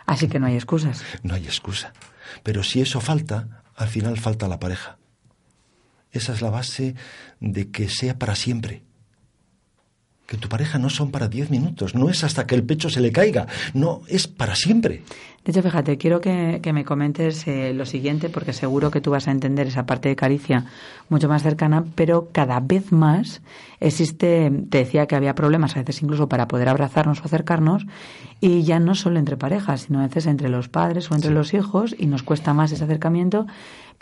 [0.04, 1.02] Así que no hay excusas.
[1.22, 1.92] No hay excusa.
[2.42, 4.98] Pero si eso falta, al final falta la pareja.
[6.12, 6.96] Esa es la base
[7.40, 8.82] de que sea para siempre.
[10.26, 13.00] que tu pareja no son para 10 minutos, no es hasta que el pecho se
[13.00, 15.02] le caiga, no, es para siempre.
[15.50, 19.10] De hecho, fíjate, quiero que, que me comentes eh, lo siguiente, porque seguro que tú
[19.10, 20.66] vas a entender esa parte de caricia
[21.08, 23.42] mucho más cercana, pero cada vez más
[23.80, 27.84] existe, te decía que había problemas a veces incluso para poder abrazarnos o acercarnos,
[28.40, 31.52] y ya no solo entre parejas, sino a veces entre los padres o entre los
[31.52, 33.48] hijos, y nos cuesta más ese acercamiento,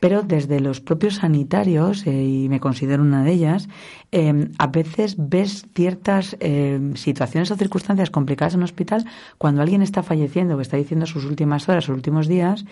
[0.00, 3.68] pero desde los propios sanitarios, eh, y me considero una de ellas,
[4.12, 9.04] eh, a veces ves ciertas eh, situaciones o circunstancias complicadas en un hospital
[9.38, 12.64] cuando alguien está falleciendo, que está diciendo sus últimas horas, sus últimos días,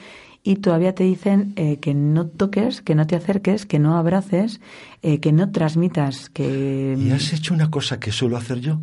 [0.42, 4.60] y todavía te dicen que no toques, que no te acerques, que no abraces,
[5.02, 6.96] que no transmitas, que...
[6.98, 8.80] ¿Y has hecho una cosa que suelo hacer yo?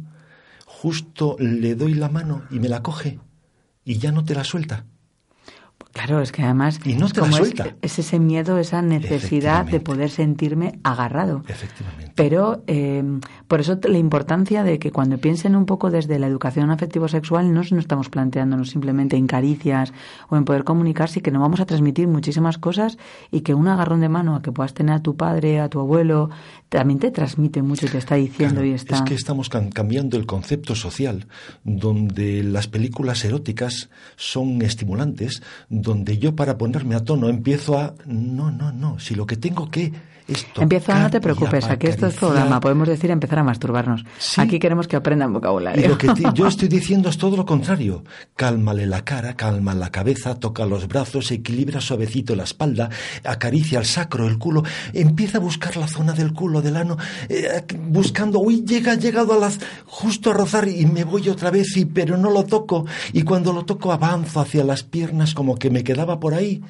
[0.65, 3.19] Justo le doy la mano y me la coge
[3.85, 4.85] y ya no te la suelta.
[5.93, 9.79] Claro, es que además y no es, te como es, ese miedo, esa necesidad de
[9.79, 11.43] poder sentirme agarrado.
[11.47, 12.11] Efectivamente.
[12.15, 13.03] Pero eh,
[13.47, 17.59] por eso la importancia de que cuando piensen un poco desde la educación afectivo-sexual, no
[17.59, 19.93] nos estamos planteándonos simplemente en caricias
[20.29, 22.97] o en poder comunicar, sí que nos vamos a transmitir muchísimas cosas
[23.29, 25.79] y que un agarrón de mano a que puedas tener a tu padre, a tu
[25.79, 26.31] abuelo,
[26.77, 28.95] también te transmite mucho te está diciendo Claro, y está...
[28.95, 31.27] Es que estamos cam- cambiando el concepto social,
[31.63, 37.93] donde las películas eróticas son estimulantes, donde yo para ponerme a tono empiezo a...
[38.07, 39.93] No, no, no, si lo que tengo que
[40.27, 44.03] es Empiezo a no te preocupes, aquí esto es programa, podemos decir empezar a masturbarnos.
[44.37, 45.83] Aquí queremos que aprendan vocabulario.
[45.85, 48.03] Y lo que te- yo estoy diciendo es todo lo contrario.
[48.35, 52.89] Cálmale la cara, calma la cabeza, toca los brazos, equilibra suavecito la espalda,
[53.23, 54.63] acaricia el sacro, el culo,
[54.93, 56.97] empieza a buscar la zona del culo, del ano,
[57.29, 61.51] eh, buscando, uy, llega, ha llegado a las, justo a rozar y me voy otra
[61.51, 62.85] vez, y, pero no lo toco.
[63.11, 66.61] Y cuando lo toco avanzo hacia las piernas como que me quedaba por ahí.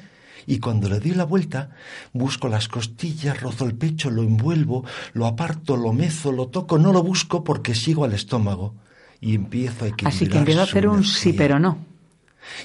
[0.46, 1.70] Y cuando le doy la vuelta,
[2.12, 6.92] busco las costillas, rozo el pecho, lo envuelvo, lo aparto, lo mezo, lo toco, no
[6.92, 8.74] lo busco porque sigo al estómago.
[9.20, 11.78] Y empiezo a equilibrar Así que empiezo a hacer un sí pero no.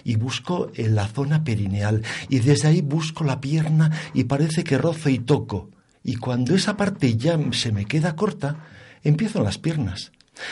[0.03, 2.03] Y busco en la zona perineal.
[2.27, 5.69] Y desde ahí busco la pierna y parece que rozo y toco.
[6.03, 8.65] Y cuando esa parte ya se me queda corta,
[9.03, 10.11] empiezo en las piernas.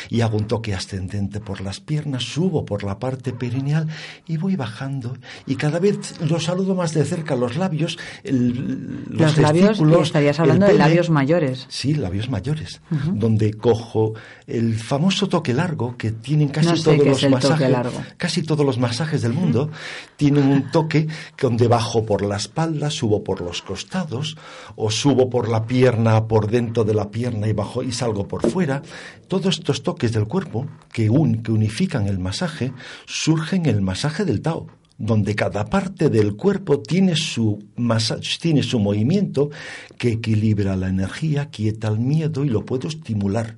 [0.10, 3.88] Y hago un toque ascendente por las piernas, subo por la parte perineal
[4.28, 5.18] y voy bajando.
[5.46, 10.40] Y cada vez lo saludo más de cerca, los labios, el- los, Los labios, estarías
[10.40, 10.84] hablando de pene.
[10.86, 11.66] labios mayores.
[11.70, 12.82] Sí, labios mayores,
[13.14, 14.14] donde cojo
[14.46, 17.76] el famoso toque largo que tienen casi No sé todos los masajes,
[18.18, 19.70] casi todos los masajes del mundo
[20.16, 21.08] tienen un toque
[21.40, 24.38] donde bajo por la espalda, subo por los costados
[24.76, 28.50] o subo por la pierna por dentro de la pierna y bajo y salgo por
[28.50, 28.82] fuera.
[29.28, 32.74] Todos toques del cuerpo que un que unifican el masaje
[33.06, 34.68] surgen en el masaje del Tao
[35.00, 39.52] donde cada parte del cuerpo tiene su, masa- tiene su movimiento
[40.00, 43.58] que equilibra la energía, quieta el miedo y lo puedo estimular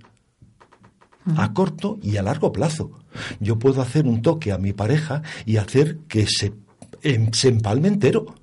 [1.38, 2.92] a corto y a largo plazo.
[3.40, 6.54] Yo puedo hacer un toque a mi pareja y hacer que se,
[7.04, 8.36] em- se empalme entero.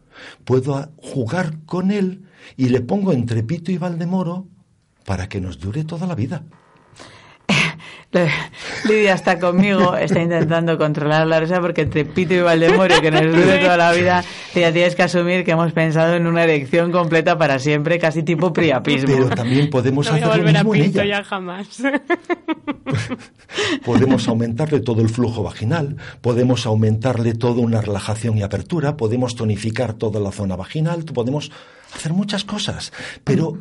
[0.45, 2.22] Puedo jugar con él
[2.57, 4.47] y le pongo entre Pito y Valdemoro
[5.05, 6.45] para que nos dure toda la vida.
[8.84, 13.22] Lidia está conmigo, está intentando controlar la risa porque entre Pito y Valdemoro, que nos
[13.22, 17.36] dure toda la vida, ya tienes que asumir que hemos pensado en una erección completa
[17.38, 19.16] para siempre, casi tipo priapismo.
[19.16, 21.18] Pero también podemos No voy a hacer lo volver a mismo en Pinto ella.
[21.18, 21.68] ya jamás.
[23.84, 29.94] Podemos aumentarle todo el flujo vaginal, podemos aumentarle toda una relajación y apertura, podemos tonificar
[29.94, 31.50] toda la zona vaginal, podemos
[31.94, 32.92] hacer muchas cosas,
[33.24, 33.58] pero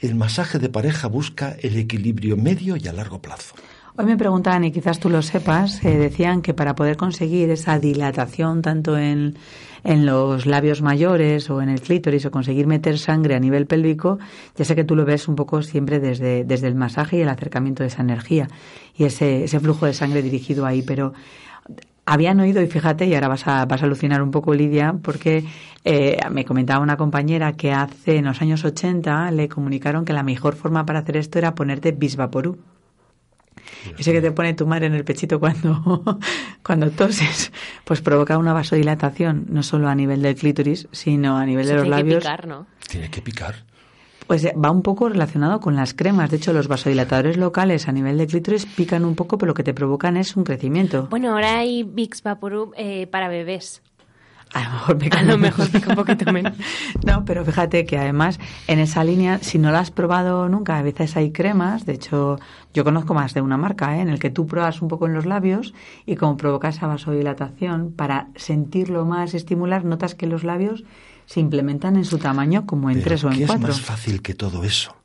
[0.00, 3.54] el masaje de pareja busca el equilibrio medio y a largo plazo.
[4.00, 7.80] Hoy me preguntaban, y quizás tú lo sepas, eh, decían que para poder conseguir esa
[7.80, 9.34] dilatación tanto en,
[9.82, 14.20] en los labios mayores o en el clítoris o conseguir meter sangre a nivel pélvico,
[14.54, 17.28] ya sé que tú lo ves un poco siempre desde, desde el masaje y el
[17.28, 18.46] acercamiento de esa energía
[18.96, 21.12] y ese, ese flujo de sangre dirigido ahí, pero
[22.06, 25.42] habían oído, y fíjate, y ahora vas a, vas a alucinar un poco, Lidia, porque
[25.84, 30.22] eh, me comentaba una compañera que hace en los años 80 le comunicaron que la
[30.22, 32.58] mejor forma para hacer esto era ponerte bisvaporú.
[33.98, 36.18] Ese que te pone tu madre en el pechito cuando,
[36.62, 37.52] cuando toses,
[37.84, 41.76] pues provoca una vasodilatación, no solo a nivel del clítoris, sino a nivel Eso de
[41.78, 42.24] los tiene que labios.
[42.24, 42.66] picar, ¿no?
[42.88, 43.54] Tiene que picar.
[44.26, 46.30] Pues eh, va un poco relacionado con las cremas.
[46.30, 49.62] De hecho, los vasodilatadores locales a nivel de clítoris pican un poco, pero lo que
[49.62, 51.06] te provocan es un crecimiento.
[51.08, 53.82] Bueno, ahora hay Vicks Vaporub eh, para bebés.
[54.54, 56.54] A lo mejor pica A lo mejor un poquito menos.
[57.06, 60.82] No, pero fíjate que además en esa línea, si no la has probado nunca, a
[60.82, 62.38] veces hay cremas, de hecho
[62.74, 64.00] yo conozco más de una marca, ¿eh?
[64.00, 65.74] en el que tú pruebas un poco en los labios
[66.06, 70.84] y como provoca esa vasodilatación, para sentirlo más, estimular, notas que los labios
[71.26, 73.68] se implementan en su tamaño como en Pero tres o en ¿qué cuatro.
[73.68, 74.97] es más fácil que todo eso?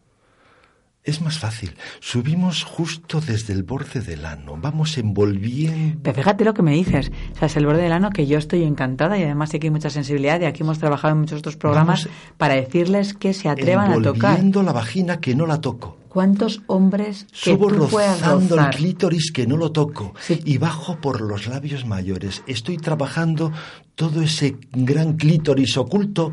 [1.05, 1.75] Es más fácil.
[1.99, 4.57] Subimos justo desde el borde del ano.
[4.57, 5.99] Vamos envolviendo.
[6.01, 7.11] Pero fíjate lo que me dices.
[7.33, 9.67] O sea, es el borde del ano que yo estoy encantada y además sí que
[9.67, 13.49] hay mucha sensibilidad y aquí hemos trabajado en muchos otros programas para decirles que se
[13.49, 14.31] atrevan a tocar.
[14.31, 15.97] Envolviendo la vagina que no la toco.
[16.07, 21.19] ¿Cuántos hombres que Subo tú rozando el clítoris que no lo toco y bajo por
[21.19, 22.43] los labios mayores.
[22.47, 23.51] Estoy trabajando
[23.95, 26.31] todo ese gran clítoris oculto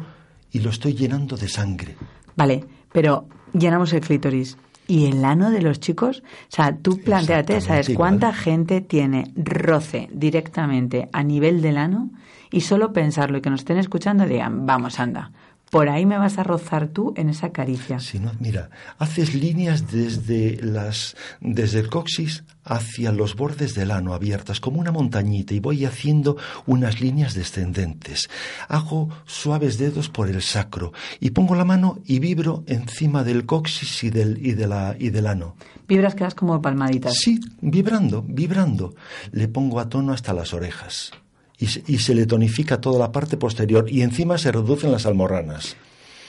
[0.53, 1.97] y lo estoy llenando de sangre.
[2.37, 4.57] Vale, pero llenamos el clítoris.
[4.86, 6.24] ¿Y el ano de los chicos?
[6.24, 7.96] O sea, tú planteate, ¿sabes igual.
[7.96, 12.11] cuánta gente tiene roce directamente a nivel del ano?
[12.51, 15.30] Y solo pensarlo y que nos estén escuchando digan, vamos, anda,
[15.71, 18.01] por ahí me vas a rozar tú en esa caricia.
[18.01, 24.12] Si no, mira, haces líneas desde las desde el coxis hacia los bordes del ano
[24.12, 28.29] abiertas como una montañita y voy haciendo unas líneas descendentes.
[28.68, 34.05] Hago suaves dedos por el sacro y pongo la mano y vibro encima del coxis
[34.05, 35.55] y del y de la y del ano.
[35.87, 37.14] Vibras que das como palmaditas.
[37.14, 38.95] Sí, vibrando, vibrando.
[39.33, 41.12] Le pongo a tono hasta las orejas.
[41.61, 45.04] Y se, y se le tonifica toda la parte posterior y encima se reducen las
[45.06, 45.76] almorranas.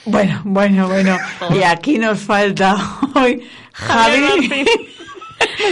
[0.04, 1.16] Bueno, bueno, bueno.
[1.58, 2.76] Y aquí nos falta
[3.14, 4.20] hoy Javi.
[4.48, 4.64] Javi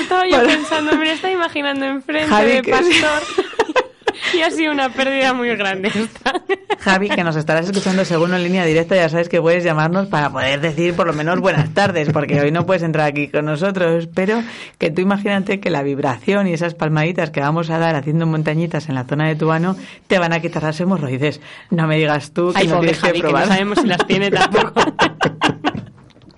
[0.00, 0.48] Estaba yo Bueno.
[0.48, 3.22] pensando, me lo estaba imaginando enfrente Javi, de que- Pastor.
[4.34, 6.40] Y ha sido una pérdida muy grande esta.
[6.80, 10.30] Javi, que nos estarás escuchando según en línea directa, ya sabes que puedes llamarnos para
[10.30, 14.08] poder decir por lo menos buenas tardes, porque hoy no puedes entrar aquí con nosotros,
[14.14, 14.42] pero
[14.78, 18.88] que tú imagínate que la vibración y esas palmaditas que vamos a dar haciendo montañitas
[18.88, 19.76] en la zona de tu ano
[20.06, 21.40] te van a quitar las hemorroides.
[21.70, 23.48] No me digas tú que Ay, no pobre tienes Javi, que que no probar.
[23.48, 24.80] sabemos si las tiene tampoco.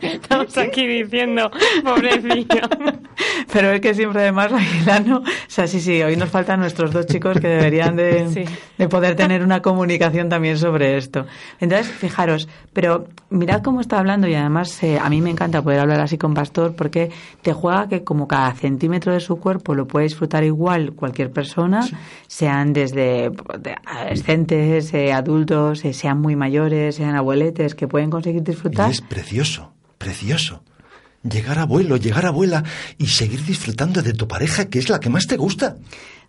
[0.02, 1.50] Estamos aquí diciendo,
[1.84, 2.68] pobrecillo.
[3.52, 7.06] Pero es que siempre además Aguilano, o sea, sí, sí, hoy nos faltan nuestros dos
[7.06, 8.44] chicos que deberían de, Sí.
[8.78, 11.26] de poder tener una comunicación también sobre esto.
[11.60, 15.80] Entonces, fijaros, pero mirad cómo está hablando y además eh, a mí me encanta poder
[15.80, 17.10] hablar así con Pastor porque
[17.42, 21.86] te juega que como cada centímetro de su cuerpo lo puede disfrutar igual cualquier persona,
[22.26, 28.42] sean desde de adolescentes, eh, adultos, eh, sean muy mayores, sean abueletes, que pueden conseguir
[28.42, 28.88] disfrutar.
[28.88, 29.71] Y es precioso,
[30.02, 30.62] precioso.
[31.22, 32.64] Llegar abuelo, llegar abuela
[32.98, 35.76] y seguir disfrutando de tu pareja, que es la que más te gusta.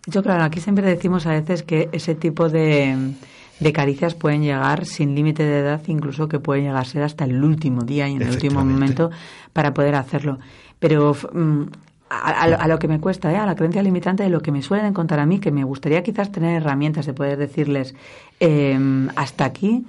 [0.06, 3.14] Yo, claro, aquí siempre decimos a veces que ese tipo de,
[3.58, 7.24] de caricias pueden llegar sin límite de edad, incluso que pueden llegar a ser hasta
[7.24, 9.10] el último día y en el último momento
[9.52, 10.38] para poder hacerlo.
[10.78, 11.62] Pero mm,
[12.10, 13.36] a, a lo que me cuesta, ¿eh?
[13.36, 16.04] a la creencia limitante de lo que me suelen contar a mí, que me gustaría
[16.04, 17.94] quizás tener herramientas de poder decirles
[18.38, 18.78] eh,
[19.16, 19.84] hasta aquí.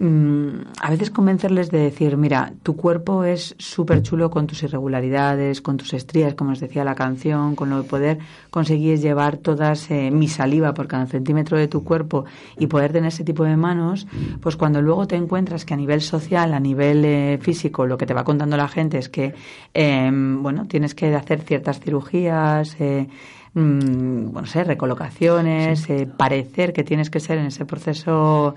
[0.00, 0.48] Mm,
[0.80, 5.76] a veces convencerles de decir, mira, tu cuerpo es súper chulo con tus irregularidades, con
[5.76, 8.18] tus estrías, como os decía la canción, con lo de poder
[8.50, 12.24] conseguir llevar todas eh, mi saliva por cada centímetro de tu cuerpo
[12.58, 14.08] y poder tener ese tipo de manos,
[14.40, 18.06] pues cuando luego te encuentras que a nivel social, a nivel eh, físico, lo que
[18.06, 19.34] te va contando la gente es que,
[19.74, 23.08] eh, bueno, tienes que hacer ciertas cirugías, eh,
[23.54, 28.54] mm, bueno, sé, recolocaciones, eh, parecer que tienes que ser en ese proceso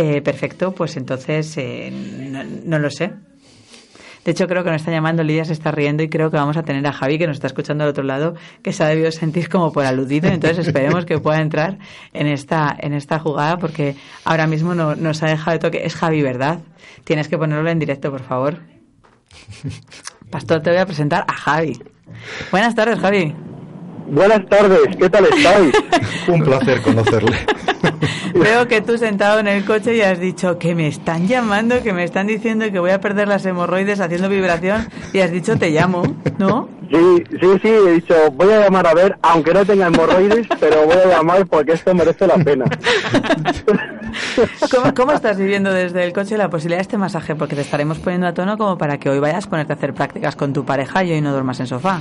[0.00, 3.14] eh, perfecto, pues entonces eh, no, no lo sé.
[4.24, 6.56] De hecho, creo que nos está llamando, Lidia se está riendo y creo que vamos
[6.56, 9.10] a tener a Javi, que nos está escuchando al otro lado, que se ha debido
[9.10, 10.28] sentir como por aludido.
[10.28, 11.78] Entonces, esperemos que pueda entrar
[12.12, 15.84] en esta, en esta jugada, porque ahora mismo no, nos ha dejado de toque.
[15.84, 16.60] Es Javi, ¿verdad?
[17.02, 18.60] Tienes que ponerlo en directo, por favor.
[20.30, 21.76] Pastor, te voy a presentar a Javi.
[22.52, 23.34] Buenas tardes, Javi.
[24.06, 25.74] Buenas tardes, ¿qué tal estáis?
[26.28, 27.36] Un placer conocerle.
[28.38, 31.92] Veo que tú sentado en el coche y has dicho que me están llamando, que
[31.92, 35.70] me están diciendo que voy a perder las hemorroides haciendo vibración y has dicho te
[35.70, 36.02] llamo,
[36.38, 36.68] ¿no?
[36.90, 40.86] Sí, sí, sí, he dicho, voy a llamar a ver, aunque no tenga hemorroides, pero
[40.86, 42.64] voy a llamar porque esto merece la pena.
[44.70, 47.34] ¿Cómo, cómo estás viviendo desde el coche la posibilidad de este masaje?
[47.34, 49.92] Porque te estaremos poniendo a tono como para que hoy vayas a ponerte a hacer
[49.92, 52.00] prácticas con tu pareja y hoy no duermas en sofá.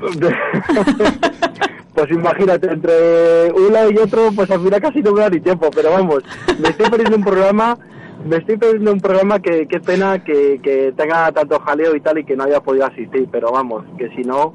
[1.98, 5.68] Pues imagínate, entre uno y otro, pues al final casi no me da ni tiempo,
[5.74, 6.22] pero vamos,
[6.60, 7.76] me estoy perdiendo un programa,
[8.24, 12.18] me estoy perdiendo un programa que qué pena que, que tenga tanto jaleo y tal
[12.18, 14.52] y que no haya podido asistir, pero vamos, que si no...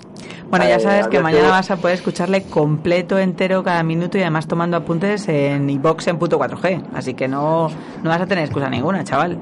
[0.49, 4.21] Bueno, ya eh, sabes que mañana vas a poder escucharle completo, entero, cada minuto y
[4.21, 6.81] además tomando apuntes en iBox en puto 4G.
[6.93, 7.67] Así que no,
[8.03, 9.37] no vas a tener excusa ninguna, chaval.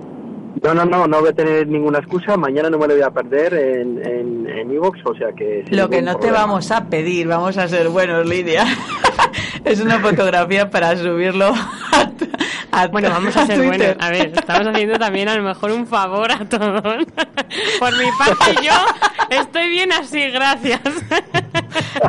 [0.64, 3.10] No, no, no, no voy a tener ninguna excusa, mañana no me lo voy a
[3.12, 5.66] perder en en en iVoox, o sea que...
[5.70, 8.66] Lo que no te vamos a pedir, vamos a ser buenos, Lidia.
[9.66, 11.48] es una fotografía para subirlo
[11.94, 12.28] a, tu-
[12.72, 13.96] a Bueno, vamos a ser Twitter.
[13.96, 13.98] buenos.
[14.00, 16.84] A ver, estamos haciendo también a lo mejor un favor a todos.
[17.80, 18.74] Por mi parte, yo
[19.30, 20.82] estoy bien así, gracias.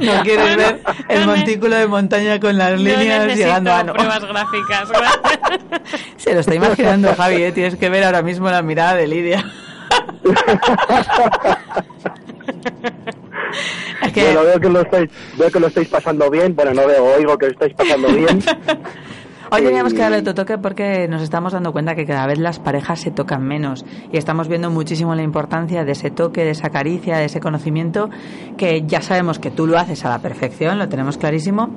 [0.00, 3.92] No quieres ver el No montículo de montaña con las no líneas llegando a no.
[3.92, 4.88] pruebas gráficas.
[4.90, 5.40] gracias.
[6.22, 7.50] Se lo está imaginando Javi, ¿eh?
[7.50, 9.44] tienes que ver ahora mismo la mirada de Lidia.
[14.14, 16.54] Bueno, veo que, lo estáis, veo que lo estáis pasando bien.
[16.54, 18.42] Bueno, no veo, oigo que lo estáis pasando bien.
[19.50, 22.58] Hoy teníamos que darle otro toque porque nos estamos dando cuenta que cada vez las
[22.58, 26.70] parejas se tocan menos y estamos viendo muchísimo la importancia de ese toque, de esa
[26.70, 28.10] caricia, de ese conocimiento
[28.56, 31.70] que ya sabemos que tú lo haces a la perfección, lo tenemos clarísimo,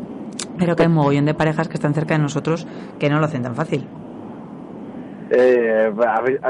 [0.58, 2.66] pero que hay un mogollón de parejas que están cerca de nosotros
[3.00, 3.88] que no lo hacen tan fácil.
[5.30, 5.92] Eh,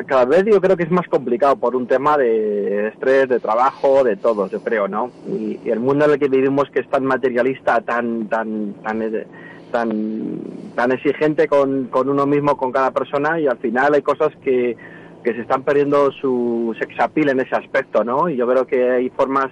[0.06, 4.04] cada vez yo creo que es más complicado por un tema de estrés, de trabajo,
[4.04, 5.12] de todo, yo creo, ¿no?
[5.28, 9.28] Y, el mundo en el que vivimos que es tan materialista, tan tan tan eh,
[9.72, 10.40] tan,
[10.76, 14.78] tan exigente con, con uno mismo, con cada persona, y al final hay cosas que,
[15.24, 18.30] que se están perdiendo su sex appeal en ese aspecto, ¿no?
[18.30, 19.52] Y yo creo que hay formas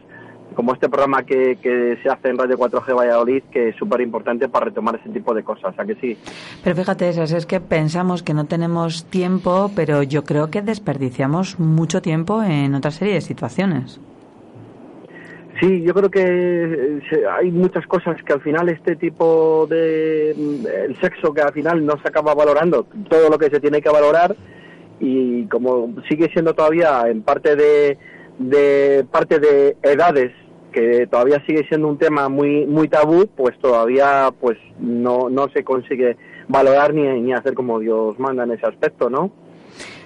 [0.54, 4.50] como este programa que, que se hace en Radio 4G Valladolid, que es súper importante
[4.50, 6.18] para retomar ese tipo de cosas, ¿a que sí?
[6.64, 11.60] Pero fíjate, esas es que pensamos que no tenemos tiempo, pero yo creo que desperdiciamos
[11.60, 14.00] mucho tiempo en otra serie de situaciones.
[15.60, 20.68] Sí, yo creo que eh, hay muchas cosas que al final este tipo de mm,
[20.68, 23.90] el sexo que al final no se acaba valorando todo lo que se tiene que
[23.90, 24.36] valorar
[25.00, 27.98] y como sigue siendo todavía en parte de,
[28.40, 30.32] de parte de edades
[30.74, 35.64] que todavía sigue siendo un tema muy muy tabú, pues todavía pues no no se
[35.64, 36.18] consigue
[36.50, 39.32] valorar ni, ni hacer como Dios manda en ese aspecto, ¿no?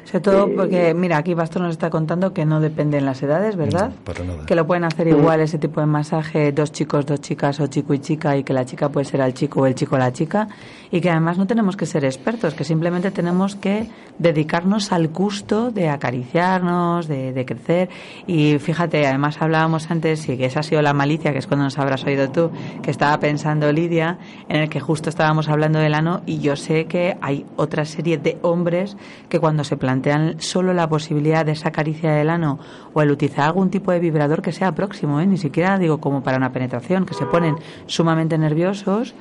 [0.08, 3.58] Sobre todo Eh, porque, mira, aquí Bastos nos está contando que no dependen las edades,
[3.58, 3.92] ¿verdad?
[4.06, 4.46] Para nada.
[4.46, 7.94] Que lo pueden hacer igual ese tipo de masaje dos chicos, dos chicas o chico
[7.94, 10.14] y chica y que la chica puede ser al chico o el chico a la
[10.14, 10.48] chica
[10.92, 15.72] y que además no tenemos que ser expertos, que simplemente tenemos que dedicarnos al gusto
[15.72, 17.90] de acariciarnos, de, de crecer
[18.26, 21.66] y fíjate, además hablábamos antes y que esa ha sido la malicia, que es cuando
[21.66, 22.50] nos habrás oído tú,
[22.82, 26.86] que estaba pensando Lidia, en el que justo estábamos hablando del ano y yo sé
[26.86, 28.96] que hay otra serie de hombres
[29.28, 29.97] que cuando se plantean
[30.40, 32.60] solo la posibilidad de esa caricia del ano
[32.94, 35.28] o el utilizar algún tipo de vibrador que sea próximo, ¿eh?
[35.28, 39.16] ni siquiera digo como para una penetración, que se ponen sumamente nerviosos,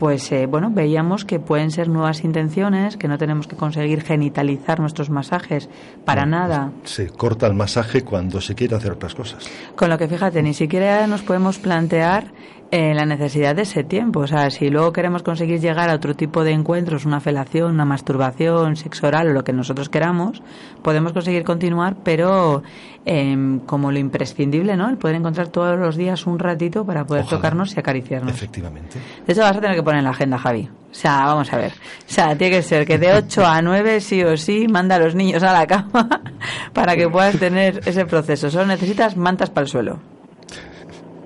[0.00, 4.80] pues eh, bueno, veíamos que pueden ser nuevas intenciones, que no tenemos que conseguir genitalizar
[4.80, 5.68] nuestros masajes
[6.06, 6.72] para nada.
[6.84, 9.46] Se corta el masaje cuando se quiere hacer otras cosas.
[9.76, 12.32] Con lo que fíjate, ni siquiera nos podemos plantear
[12.70, 14.20] eh, la necesidad de ese tiempo.
[14.20, 17.84] O sea, si luego queremos conseguir llegar a otro tipo de encuentros, una felación, una
[17.84, 20.42] masturbación, sexo oral o lo que nosotros queramos,
[20.82, 22.62] podemos conseguir continuar, pero
[23.04, 24.88] em, como lo imprescindible, ¿no?
[24.88, 27.38] El poder encontrar todos los días un ratito para poder Ojalá.
[27.38, 28.32] tocarnos y acariciarnos.
[28.32, 28.98] Efectivamente.
[29.26, 30.68] De hecho, vas a tener que poner en la agenda, Javi.
[30.90, 31.72] O sea, vamos a ver.
[31.72, 34.98] O sea, tiene que ser que de 8 a 9, sí o sí, manda a
[34.98, 36.20] los niños a la cama
[36.72, 38.50] para que puedas tener ese proceso.
[38.50, 39.98] Solo necesitas mantas para el suelo.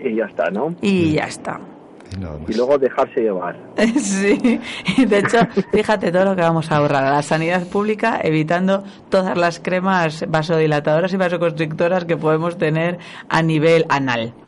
[0.04, 0.74] Y ya está, ¿no?
[0.80, 1.58] Y ya está.
[1.58, 2.52] Y.
[2.52, 3.56] Y luego dejarse llevar.
[3.96, 4.60] Sí,
[5.06, 5.38] de hecho,
[5.72, 10.24] fíjate todo lo que vamos a ahorrar a la sanidad pública evitando todas las cremas
[10.28, 12.98] vasodilatadoras y vasoconstrictoras que podemos tener
[13.28, 14.32] a nivel anal.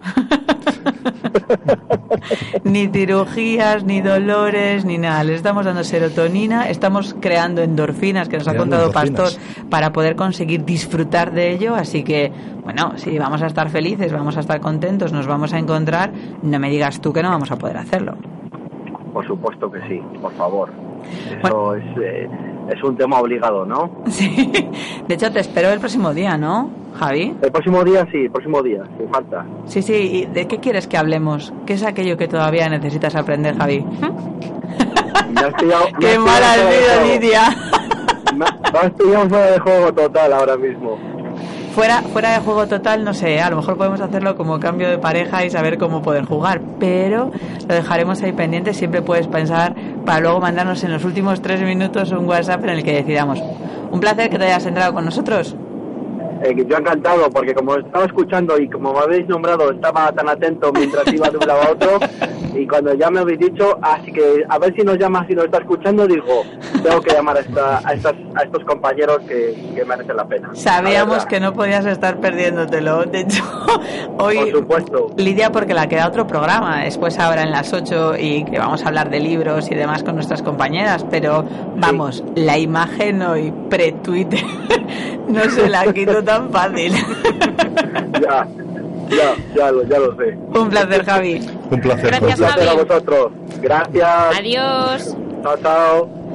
[2.64, 5.24] ni cirugías, ni dolores, ni nada.
[5.24, 9.20] Le estamos dando serotonina, estamos creando endorfinas que nos ha contado endorfinas.
[9.20, 11.74] Pastor para poder conseguir disfrutar de ello.
[11.74, 12.32] Así que,
[12.67, 16.11] bueno, si vamos a estar felices, vamos a estar contentos, nos vamos a encontrar,
[16.43, 18.14] no me digas tú que no vamos a poder hacerlo.
[19.12, 20.71] Por supuesto que sí, por favor.
[21.43, 22.29] Eso es, eh,
[22.75, 23.91] es un tema obligado, ¿no?
[24.09, 24.51] Sí.
[25.09, 27.35] De hecho, te espero el próximo día, ¿no, Javi?
[27.41, 29.47] El próximo día sí, el próximo día, sin falta.
[29.67, 29.95] Sí, sí.
[29.95, 31.53] ¿Y de qué quieres que hablemos?
[31.64, 33.85] ¿Qué es aquello que todavía necesitas aprender, Javi?
[35.31, 37.14] Me has pillado- me ¡Qué has mala has sido.
[37.14, 37.43] Lidia!
[38.35, 40.99] Me me has pillado fuera de juego total ahora mismo.
[41.77, 44.97] Fuera, fuera de juego total, no sé, a lo mejor podemos hacerlo como cambio de
[44.97, 47.31] pareja y saber cómo poder jugar, pero
[47.68, 48.72] lo dejaremos ahí pendiente.
[48.72, 49.74] Siempre puedes pensar
[50.07, 53.43] para luego mandarnos en los últimos tres minutos un WhatsApp en el que decidamos.
[53.91, 55.55] Un placer que te hayas entrado con nosotros.
[56.43, 60.72] Eh, yo encantado, porque como estaba escuchando y como me habéis nombrado, estaba tan atento
[60.72, 61.99] mientras iba de un lado a otro.
[62.59, 65.44] Y cuando ya me habéis dicho, así que a ver si nos llama, si nos
[65.46, 66.42] está escuchando, digo,
[66.82, 70.50] tengo que llamar a, esta, a, estas, a estos compañeros que, que merecen la pena.
[70.54, 73.04] Sabíamos La que no podías estar perdiéndotelo.
[73.04, 73.42] De hecho,
[74.18, 75.11] hoy Por supuesto.
[75.16, 76.84] Lidia porque la queda otro programa.
[76.84, 80.14] Después ahora en las 8 y que vamos a hablar de libros y demás con
[80.14, 81.04] nuestras compañeras.
[81.11, 81.44] Pero
[81.76, 84.44] vamos, la imagen hoy pre-Twitter
[85.28, 86.94] no se la quito tan fácil.
[88.20, 88.46] Ya,
[89.11, 90.36] ya, ya, lo, ya lo sé.
[90.59, 91.40] Un placer, Javi.
[91.70, 92.07] Un placer.
[92.07, 92.84] Gracias, Un placer a Javi.
[92.84, 93.32] vosotros.
[93.61, 94.38] Gracias.
[94.38, 95.16] Adiós.
[95.42, 96.26] Chao, chao.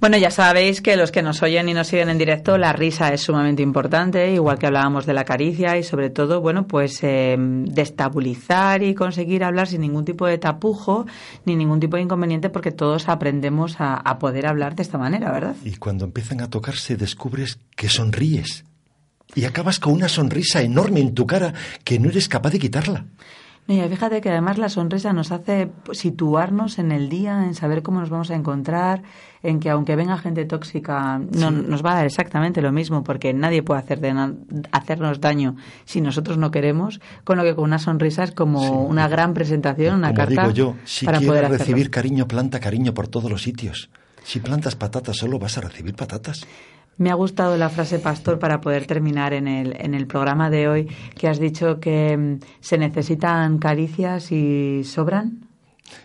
[0.00, 3.12] Bueno, ya sabéis que los que nos oyen y nos siguen en directo, la risa
[3.12, 7.34] es sumamente importante, igual que hablábamos de la caricia y sobre todo, bueno, pues eh,
[7.36, 11.06] destabilizar y conseguir hablar sin ningún tipo de tapujo
[11.44, 15.32] ni ningún tipo de inconveniente porque todos aprendemos a, a poder hablar de esta manera,
[15.32, 15.56] ¿verdad?
[15.64, 18.64] Y cuando empiezan a tocarse descubres que sonríes.
[19.34, 21.52] Y acabas con una sonrisa enorme en tu cara
[21.84, 23.04] que no eres capaz de quitarla.
[23.68, 28.00] Mira, fíjate que además la sonrisa nos hace situarnos en el día, en saber cómo
[28.00, 29.02] nos vamos a encontrar,
[29.42, 33.34] en que aunque venga gente tóxica, no, nos va a dar exactamente lo mismo, porque
[33.34, 34.34] nadie puede hacer de
[34.72, 39.06] hacernos daño si nosotros no queremos, con lo que con una sonrisa es como una
[39.06, 41.58] gran presentación, una Como carta digo yo, si para quieres poder hacerlo.
[41.58, 43.90] recibir cariño, planta cariño por todos los sitios.
[44.24, 46.46] Si plantas patatas, solo vas a recibir patatas.
[46.98, 50.68] Me ha gustado la frase, Pastor, para poder terminar en el, en el programa de
[50.68, 55.48] hoy, que has dicho que mm, se necesitan caricias y sobran.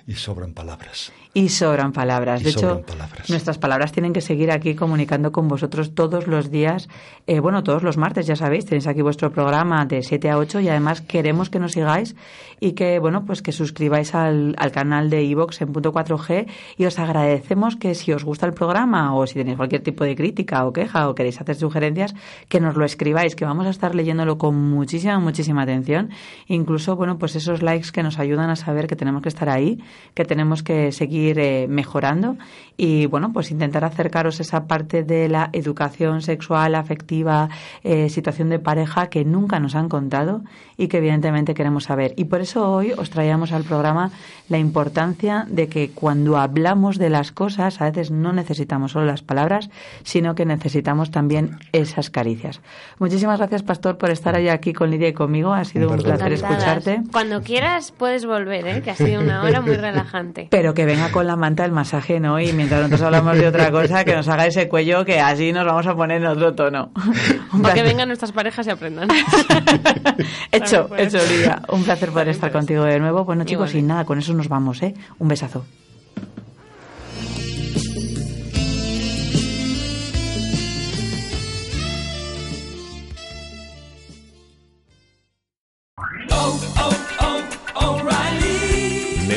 [0.06, 1.12] Y sobran palabras.
[1.36, 2.42] Y sobran palabras.
[2.42, 3.30] Y de sobran hecho, palabras.
[3.30, 6.90] nuestras palabras tienen que seguir aquí comunicando con vosotros todos los días.
[7.26, 10.60] Eh, bueno, todos los martes, ya sabéis, tenéis aquí vuestro programa de 7 a 8
[10.60, 12.16] y además queremos que nos sigáis
[12.60, 16.46] y que, bueno, pues que suscribáis al, al canal de iVox en punto 4G
[16.78, 20.16] y os agradecemos que si os gusta el programa o si tenéis cualquier tipo de
[20.16, 22.14] crítica o queja o queréis hacer sugerencias,
[22.48, 26.12] que nos lo escribáis, que vamos a estar leyéndolo con muchísima, muchísima atención.
[26.48, 29.84] Incluso, bueno, pues esos likes que nos ayudan a saber que tenemos que estar ahí,
[30.14, 32.38] que tenemos que seguir eh, mejorando
[32.76, 37.50] y, bueno, pues intentar acercaros esa parte de la educación sexual, afectiva,
[37.84, 40.42] eh, situación de pareja que nunca nos han contado
[40.76, 42.14] y que evidentemente queremos saber.
[42.18, 44.12] Y por eso hoy os traíamos al programa
[44.50, 49.22] la importancia de que cuando hablamos de las cosas, a veces no necesitamos solo las
[49.22, 49.70] palabras,
[50.04, 52.62] sino que necesitamos también esas caricias.
[52.98, 55.54] Muchísimas gracias, Pastor, por estar hoy aquí con Lidia y conmigo.
[55.54, 57.04] Ha sido un, placer escucharte.
[57.12, 58.82] Cuando quieras puedes volver, ¿eh?
[58.82, 60.48] que ha sido una hora muy relajante.
[60.50, 62.40] Pero que venga con la manta del masaje, ¿no?
[62.40, 65.66] Y mientras nosotros hablamos de otra cosa, que nos haga ese cuello que así nos
[65.66, 66.92] vamos a poner en otro tono.
[67.62, 69.08] Para que vengan nuestras parejas y aprendan.
[70.52, 71.20] Hecho, También hecho.
[71.30, 71.62] Lidia.
[71.70, 73.26] Un placer poder estar contigo de nuevo.
[73.26, 74.94] Bueno, chicos, y nada, con eso nos vamos, ¿eh?
[75.20, 75.66] Un besazo.